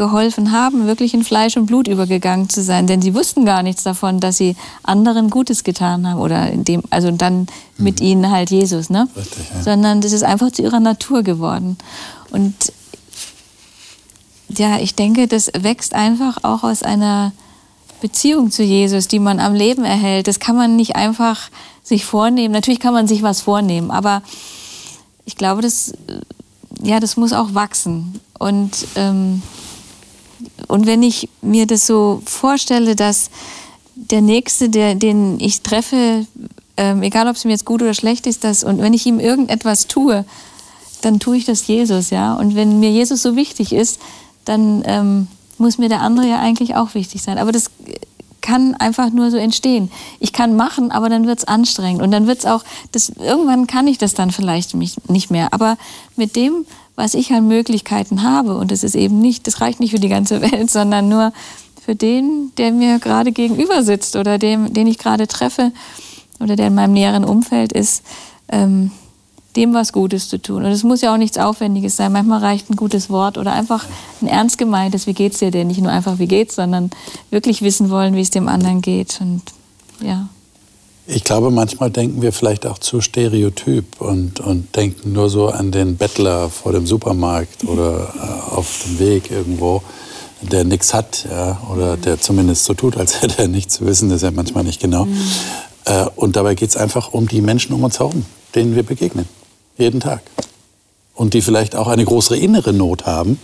[0.00, 2.86] geholfen haben, wirklich in Fleisch und Blut übergegangen zu sein.
[2.86, 6.18] Denn sie wussten gar nichts davon, dass sie anderen Gutes getan haben.
[6.18, 8.06] Oder in dem, also dann mit mhm.
[8.06, 8.88] ihnen halt Jesus.
[8.88, 9.08] Ne?
[9.14, 9.62] Richtig, ja.
[9.62, 11.76] Sondern das ist einfach zu ihrer Natur geworden.
[12.30, 12.54] Und
[14.48, 17.32] ja, ich denke, das wächst einfach auch aus einer
[18.00, 20.28] Beziehung zu Jesus, die man am Leben erhält.
[20.28, 21.50] Das kann man nicht einfach
[21.82, 22.54] sich vornehmen.
[22.54, 24.22] Natürlich kann man sich was vornehmen, aber
[25.26, 25.92] ich glaube, das,
[26.82, 28.18] ja, das muss auch wachsen.
[28.38, 29.42] Und ähm,
[30.68, 33.30] und wenn ich mir das so vorstelle, dass
[33.94, 36.26] der Nächste, der, den ich treffe,
[36.76, 39.20] ähm, egal ob es mir jetzt gut oder schlecht ist, dass, und wenn ich ihm
[39.20, 40.24] irgendetwas tue,
[41.02, 42.34] dann tue ich das Jesus, ja.
[42.34, 44.00] Und wenn mir Jesus so wichtig ist,
[44.44, 45.28] dann ähm,
[45.58, 47.38] muss mir der andere ja eigentlich auch wichtig sein.
[47.38, 47.70] Aber das
[48.40, 49.90] kann einfach nur so entstehen.
[50.18, 52.02] Ich kann machen, aber dann wird es anstrengend.
[52.02, 55.52] Und dann wird es auch, das, irgendwann kann ich das dann vielleicht nicht mehr.
[55.52, 55.76] Aber
[56.16, 56.64] mit dem,
[57.00, 58.56] was ich an Möglichkeiten habe.
[58.56, 61.32] Und das ist eben nicht, das reicht nicht für die ganze Welt, sondern nur
[61.82, 65.72] für den, der mir gerade gegenüber sitzt oder dem, den ich gerade treffe
[66.40, 68.02] oder der in meinem näheren Umfeld ist,
[68.48, 68.90] ähm,
[69.56, 70.64] dem was Gutes zu tun.
[70.64, 72.12] Und es muss ja auch nichts Aufwendiges sein.
[72.12, 73.86] Manchmal reicht ein gutes Wort oder einfach
[74.20, 75.68] ein ernst gemeintes, wie geht's dir denn?
[75.68, 76.90] Nicht nur einfach, wie geht's, sondern
[77.30, 79.18] wirklich wissen wollen, wie es dem anderen geht.
[79.22, 79.42] Und
[80.02, 80.28] ja.
[81.24, 85.96] Glaube, manchmal denken wir vielleicht auch zu stereotyp und, und denken nur so an den
[85.96, 89.82] Bettler vor dem Supermarkt oder äh, auf dem Weg irgendwo,
[90.40, 94.08] der nichts hat ja, oder der zumindest so tut, als hätte er nichts zu wissen,
[94.08, 95.04] das ist ja manchmal nicht genau.
[95.06, 95.16] Mhm.
[95.84, 99.26] Äh, und dabei geht es einfach um die Menschen um uns herum, denen wir begegnen,
[99.76, 100.22] jeden Tag.
[101.14, 103.38] Und die vielleicht auch eine größere innere Not haben,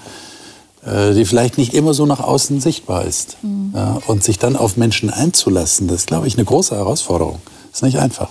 [0.87, 3.39] die vielleicht nicht immer so nach außen sichtbar ist.
[3.43, 3.73] Mhm.
[3.75, 7.41] Ja, und sich dann auf Menschen einzulassen, das ist, glaube ich, eine große Herausforderung.
[7.71, 8.29] Das ist nicht einfach.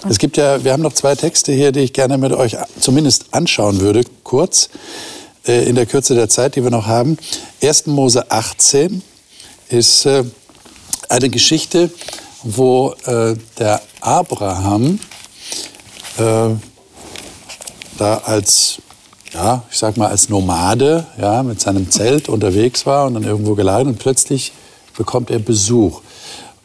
[0.00, 0.08] Okay.
[0.10, 3.34] Es gibt ja, wir haben noch zwei Texte hier, die ich gerne mit euch zumindest
[3.34, 4.68] anschauen würde, kurz,
[5.46, 7.16] äh, in der Kürze der Zeit, die wir noch haben.
[7.60, 7.86] 1.
[7.86, 9.02] Mose 18
[9.68, 10.22] ist äh,
[11.08, 11.90] eine Geschichte,
[12.44, 12.94] wo
[13.58, 15.00] der Abraham
[16.16, 16.60] da
[18.24, 18.78] als
[19.34, 23.54] ja, ich sag mal, als Nomade ja, mit seinem Zelt unterwegs war und dann irgendwo
[23.54, 24.52] geladen und plötzlich
[24.96, 26.00] bekommt er Besuch.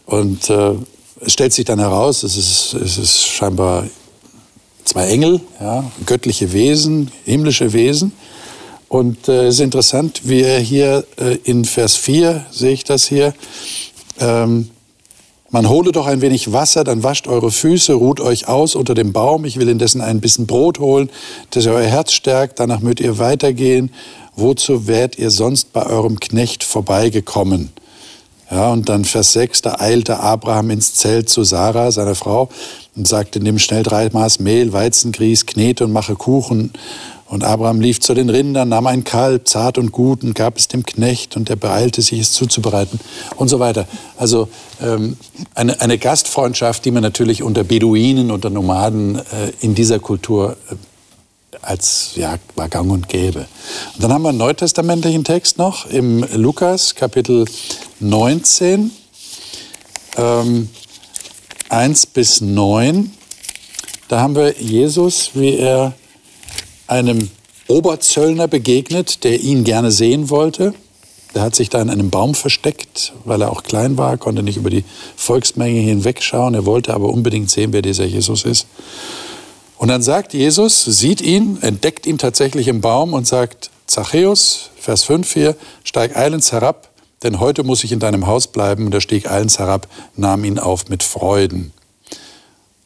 [0.05, 0.74] Und äh,
[1.22, 3.86] es stellt sich dann heraus, es ist, es ist scheinbar
[4.84, 8.11] zwei Engel, ja, göttliche Wesen, himmlische Wesen.
[8.89, 13.07] Und äh, es ist interessant, wie er hier äh, in Vers 4, sehe ich das
[13.07, 13.34] hier,
[14.20, 14.70] ähm,
[15.54, 19.14] man hole doch ein wenig Wasser, dann wascht eure Füße, ruht euch aus unter dem
[19.14, 19.45] Baum.
[19.45, 21.12] Ich will indessen ein bisschen Brot holen,
[21.51, 22.60] dass ihr euer Herz stärkt.
[22.60, 23.91] Danach mögt ihr weitergehen.
[24.36, 27.70] Wozu wärt ihr sonst bei eurem Knecht vorbeigekommen?
[28.49, 32.49] Ja, und dann Vers 6, da eilte Abraham ins Zelt zu Sarah, seiner Frau,
[32.95, 36.72] und sagte, nimm schnell drei Maß Mehl, Weizengrieß, knete und mache Kuchen.
[37.34, 40.68] Und Abraham lief zu den Rindern, nahm ein Kalb, zart und gut, und gab es
[40.68, 43.00] dem Knecht, und er beeilte sich, es zuzubereiten
[43.38, 43.88] und so weiter.
[44.18, 45.18] Also ähm,
[45.56, 49.22] eine, eine Gastfreundschaft, die man natürlich unter Beduinen, unter Nomaden äh,
[49.62, 50.76] in dieser Kultur äh,
[51.64, 53.48] als ja, war gang und gäbe.
[53.96, 57.46] Und dann haben wir einen neutestamentlichen Text noch im Lukas Kapitel
[58.00, 58.92] 19,
[60.18, 60.70] ähm,
[61.70, 63.12] 1 bis 9.
[64.08, 65.94] Da haben wir Jesus, wie er
[66.88, 67.30] einem
[67.68, 70.74] Oberzöllner begegnet, der ihn gerne sehen wollte.
[71.34, 74.58] Der hat sich da in einem Baum versteckt, weil er auch klein war, konnte nicht
[74.58, 74.84] über die
[75.16, 76.54] Volksmenge hinwegschauen.
[76.54, 78.68] Er wollte aber unbedingt sehen, wer dieser Jesus ist.
[79.78, 85.04] Und dann sagt Jesus, sieht ihn, entdeckt ihn tatsächlich im Baum und sagt, Zachäus, Vers
[85.04, 86.90] 5 hier, steig eilends herab,
[87.24, 88.86] denn heute muss ich in deinem Haus bleiben.
[88.86, 91.74] Und er stieg eilends herab, nahm ihn auf mit Freuden.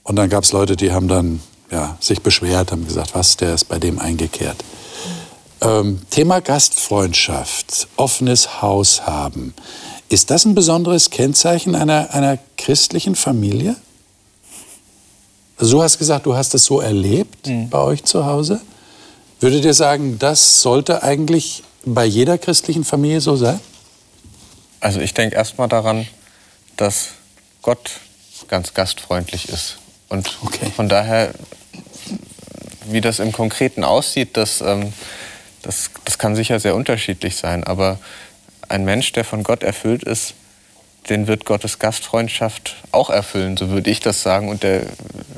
[0.03, 1.41] Und dann gab es Leute, die haben dann
[1.71, 4.63] ja, sich beschwert, haben gesagt, was, der ist bei dem eingekehrt.
[5.61, 9.53] Ähm, Thema Gastfreundschaft, offenes Haus haben.
[10.09, 13.75] Ist das ein besonderes Kennzeichen einer, einer christlichen Familie?
[15.57, 17.69] Also du hast gesagt, du hast es so erlebt mhm.
[17.69, 18.61] bei euch zu Hause.
[19.39, 23.59] Würdet ihr sagen, das sollte eigentlich bei jeder christlichen Familie so sein?
[24.79, 26.07] Also ich denke erstmal daran,
[26.75, 27.09] dass
[27.61, 27.91] Gott
[28.47, 29.77] ganz gastfreundlich ist.
[30.09, 30.71] Und okay.
[30.75, 31.33] von daher
[32.91, 34.93] wie das im Konkreten aussieht, das, ähm,
[35.61, 37.63] das, das kann sicher sehr unterschiedlich sein.
[37.63, 37.99] Aber
[38.69, 40.33] ein Mensch, der von Gott erfüllt ist,
[41.09, 44.49] den wird Gottes Gastfreundschaft auch erfüllen, so würde ich das sagen.
[44.49, 44.83] Und der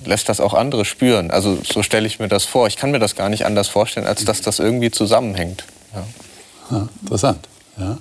[0.06, 1.30] lässt das auch andere spüren.
[1.30, 2.68] Also so stelle ich mir das vor.
[2.68, 5.66] Ich kann mir das gar nicht anders vorstellen, als dass das irgendwie zusammenhängt.
[5.94, 6.06] Ja.
[6.72, 7.48] Ja, interessant.
[7.78, 7.98] Ja.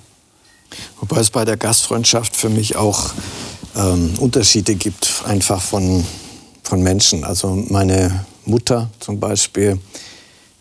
[0.99, 3.11] Wobei es bei der Gastfreundschaft für mich auch
[3.75, 6.05] ähm, Unterschiede gibt, einfach von,
[6.63, 7.23] von Menschen.
[7.23, 9.79] Also meine Mutter zum Beispiel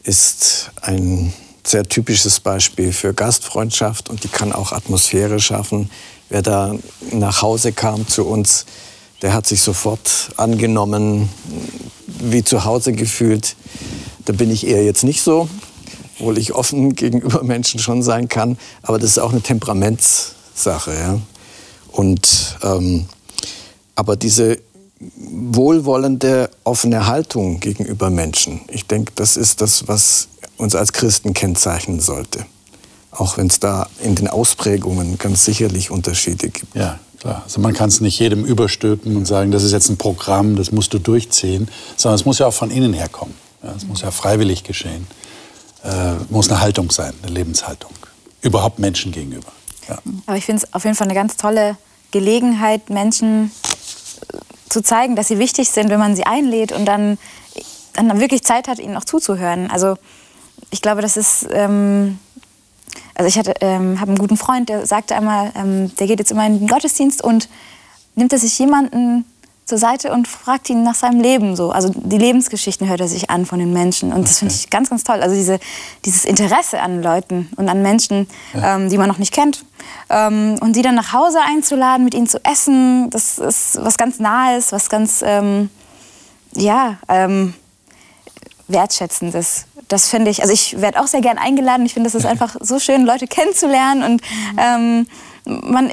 [0.05, 1.33] ist ein
[1.65, 5.91] sehr typisches Beispiel für Gastfreundschaft und die kann auch Atmosphäre schaffen.
[6.29, 6.75] Wer da
[7.13, 8.67] nach Hause kam zu uns,
[9.23, 11.29] der hat sich sofort angenommen,
[12.07, 13.57] wie zu Hause gefühlt.
[14.25, 15.49] Da bin ich eher jetzt nicht so,
[16.19, 18.59] obwohl ich offen gegenüber Menschen schon sein kann.
[18.83, 20.95] Aber das ist auch eine Temperamentssache.
[20.95, 21.21] Ja?
[21.93, 23.07] Und, ähm,
[23.95, 24.59] aber diese
[25.01, 28.61] wohlwollende, offene Haltung gegenüber Menschen.
[28.69, 32.45] Ich denke, das ist das, was uns als Christen kennzeichnen sollte.
[33.11, 36.75] Auch wenn es da in den Ausprägungen ganz sicherlich Unterschiede gibt.
[36.75, 37.43] Ja, klar.
[37.45, 40.73] Also man kann es nicht jedem überstülpen und sagen, das ist jetzt ein Programm, das
[40.73, 43.35] musst du durchziehen, sondern es muss ja auch von innen herkommen.
[43.63, 45.07] Ja, es muss ja freiwillig geschehen.
[45.85, 47.93] Äh, muss eine Haltung sein, eine Lebenshaltung.
[48.43, 49.53] Überhaupt Menschen gegenüber.
[49.89, 49.99] Ja.
[50.27, 51.77] Aber ich finde es auf jeden Fall eine ganz tolle
[52.11, 53.53] Gelegenheit, Menschen
[54.69, 57.19] zu zeigen, dass sie wichtig sind, wenn man sie einlädt und dann,
[57.95, 59.71] dann wirklich Zeit hat, ihnen auch zuzuhören.
[59.71, 59.97] Also
[60.71, 61.47] ich glaube, das ist...
[61.51, 62.19] Ähm,
[63.15, 66.47] also ich ähm, habe einen guten Freund, der sagte einmal, ähm, der geht jetzt immer
[66.47, 67.49] in den Gottesdienst und
[68.15, 69.25] nimmt er sich jemanden
[69.69, 71.71] zur Seite und fragt ihn nach seinem Leben so.
[71.71, 74.89] Also die Lebensgeschichten hört er sich an von den Menschen und das finde ich ganz,
[74.89, 75.21] ganz toll.
[75.21, 75.61] Also diese,
[76.07, 78.77] dieses Interesse an Leuten und an Menschen, ja.
[78.77, 79.67] ähm, die man noch nicht kennt.
[80.09, 84.19] Ähm, und die dann nach Hause einzuladen, mit ihnen zu essen, das ist was ganz
[84.19, 85.69] Nahes, was ganz, ähm,
[86.55, 87.53] ja, ähm,
[88.69, 89.67] Wertschätzendes.
[89.89, 91.85] Das finde ich, also ich werde auch sehr gern eingeladen.
[91.85, 94.23] Ich finde, es ist einfach so schön, Leute kennenzulernen und
[94.57, 95.07] ähm,
[95.45, 95.93] man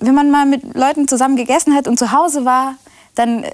[0.00, 2.76] wenn man mal mit Leuten zusammen gegessen hat und zu Hause war,
[3.18, 3.44] dann,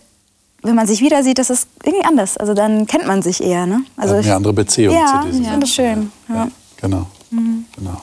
[0.62, 2.36] wenn man sich wieder sieht, das ist irgendwie anders.
[2.36, 3.66] Also dann kennt man sich eher.
[3.66, 3.84] Ne?
[3.96, 6.12] Also eine andere Beziehung ja, zu diesem finde das schön.
[6.28, 6.34] Ja.
[6.34, 6.48] Ja,
[6.80, 7.06] genau.
[7.30, 7.64] Mhm.
[7.76, 8.00] genau.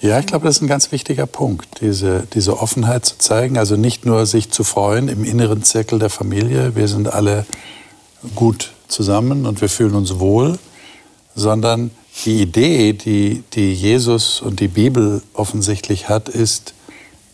[0.00, 3.56] Ja, ich glaube, das ist ein ganz wichtiger Punkt, diese, diese Offenheit zu zeigen.
[3.56, 7.46] Also nicht nur sich zu freuen im inneren Zirkel der Familie, wir sind alle
[8.34, 10.58] gut zusammen und wir fühlen uns wohl,
[11.34, 11.90] sondern
[12.24, 16.74] die Idee, die, die Jesus und die Bibel offensichtlich hat, ist,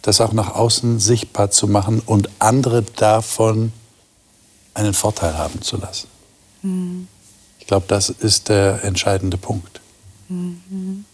[0.03, 3.73] das auch nach außen sichtbar zu machen und andere davon
[4.75, 6.09] einen Vorteil haben zu lassen.
[6.63, 7.09] Mhm.
[7.61, 9.81] Ich glaube, das ist der entscheidende Punkt.
[10.29, 11.05] Mhm.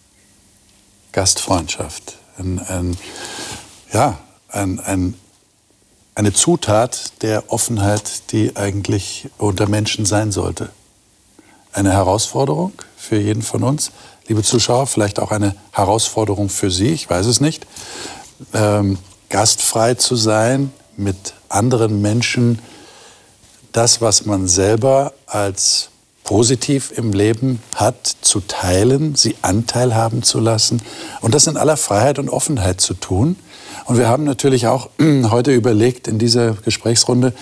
[1.11, 2.17] Gastfreundschaft.
[2.37, 2.97] Ein, ein,
[3.93, 4.17] ja,
[4.49, 5.13] ein, ein,
[6.15, 10.69] eine Zutat der Offenheit, die eigentlich unter Menschen sein sollte.
[11.71, 13.91] Eine Herausforderung für jeden von uns.
[14.27, 17.67] Liebe Zuschauer, vielleicht auch eine Herausforderung für Sie, ich weiß es nicht
[18.53, 18.97] ähm,
[19.29, 22.59] gastfrei zu sein, mit anderen Menschen
[23.71, 25.89] das, was man selber als
[26.23, 30.81] positiv im Leben hat, zu teilen, sie Anteil haben zu lassen
[31.21, 33.35] und das in aller Freiheit und Offenheit zu tun.
[33.85, 37.33] Und wir haben natürlich auch heute überlegt in dieser Gesprächsrunde,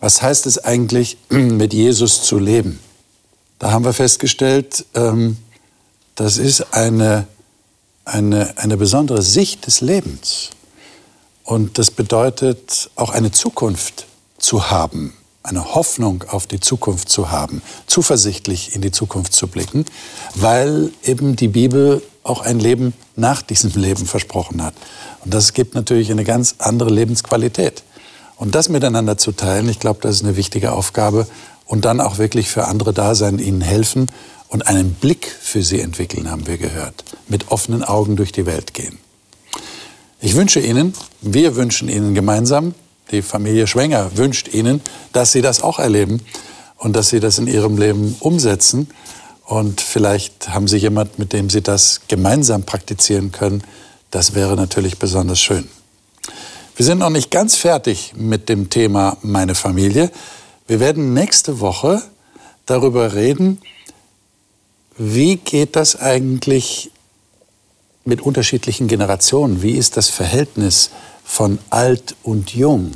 [0.00, 2.80] was heißt es eigentlich, mit Jesus zu leben?
[3.58, 5.36] Da haben wir festgestellt, ähm,
[6.14, 7.26] das ist eine
[8.12, 10.50] eine, eine besondere Sicht des Lebens.
[11.44, 14.06] Und das bedeutet auch eine Zukunft
[14.38, 19.84] zu haben, eine Hoffnung auf die Zukunft zu haben, zuversichtlich in die Zukunft zu blicken,
[20.34, 24.74] weil eben die Bibel auch ein Leben nach diesem Leben versprochen hat.
[25.24, 27.82] Und das gibt natürlich eine ganz andere Lebensqualität.
[28.36, 31.26] Und das miteinander zu teilen, ich glaube, das ist eine wichtige Aufgabe.
[31.66, 34.10] Und dann auch wirklich für andere da sein, ihnen helfen
[34.50, 37.04] und einen Blick für sie entwickeln, haben wir gehört.
[37.28, 38.98] Mit offenen Augen durch die Welt gehen.
[40.20, 40.92] Ich wünsche Ihnen,
[41.22, 42.74] wir wünschen Ihnen gemeinsam,
[43.10, 44.82] die Familie Schwenger wünscht Ihnen,
[45.12, 46.20] dass Sie das auch erleben
[46.76, 48.88] und dass Sie das in Ihrem Leben umsetzen.
[49.46, 53.64] Und vielleicht haben Sie jemand, mit dem Sie das gemeinsam praktizieren können.
[54.10, 55.68] Das wäre natürlich besonders schön.
[56.76, 60.10] Wir sind noch nicht ganz fertig mit dem Thema meine Familie.
[60.66, 62.02] Wir werden nächste Woche
[62.66, 63.60] darüber reden,
[65.02, 66.90] wie geht das eigentlich
[68.04, 69.62] mit unterschiedlichen Generationen?
[69.62, 70.90] Wie ist das Verhältnis
[71.24, 72.92] von alt und jung?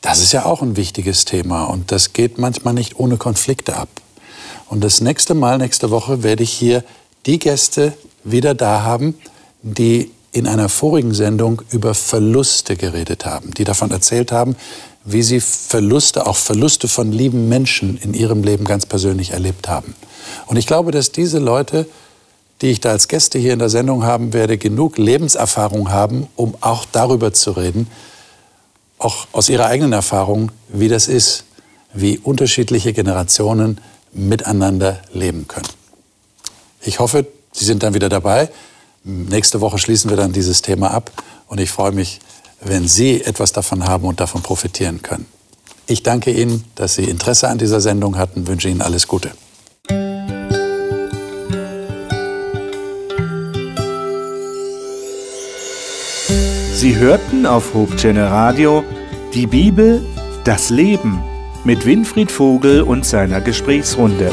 [0.00, 3.88] Das ist ja auch ein wichtiges Thema und das geht manchmal nicht ohne Konflikte ab.
[4.68, 6.82] Und das nächste Mal, nächste Woche, werde ich hier
[7.24, 7.92] die Gäste
[8.24, 9.14] wieder da haben,
[9.62, 14.56] die in einer vorigen Sendung über Verluste geredet haben, die davon erzählt haben,
[15.04, 19.94] wie sie Verluste, auch Verluste von lieben Menschen in ihrem Leben ganz persönlich erlebt haben.
[20.46, 21.86] Und ich glaube, dass diese Leute,
[22.60, 26.54] die ich da als Gäste hier in der Sendung haben werde, genug Lebenserfahrung haben, um
[26.60, 27.88] auch darüber zu reden,
[28.98, 31.44] auch aus ihrer eigenen Erfahrung, wie das ist,
[31.92, 33.80] wie unterschiedliche Generationen
[34.12, 35.68] miteinander leben können.
[36.82, 38.48] Ich hoffe, Sie sind dann wieder dabei.
[39.04, 41.10] Nächste Woche schließen wir dann dieses Thema ab
[41.48, 42.20] und ich freue mich,
[42.64, 45.26] wenn Sie etwas davon haben und davon profitieren können.
[45.86, 49.32] Ich danke Ihnen, dass Sie Interesse an dieser Sendung hatten, wünsche Ihnen alles Gute.
[56.74, 58.82] Sie hörten auf Hope Channel Radio
[59.34, 60.04] die Bibel,
[60.44, 61.22] das Leben
[61.64, 64.30] mit Winfried Vogel und seiner Gesprächsrunde.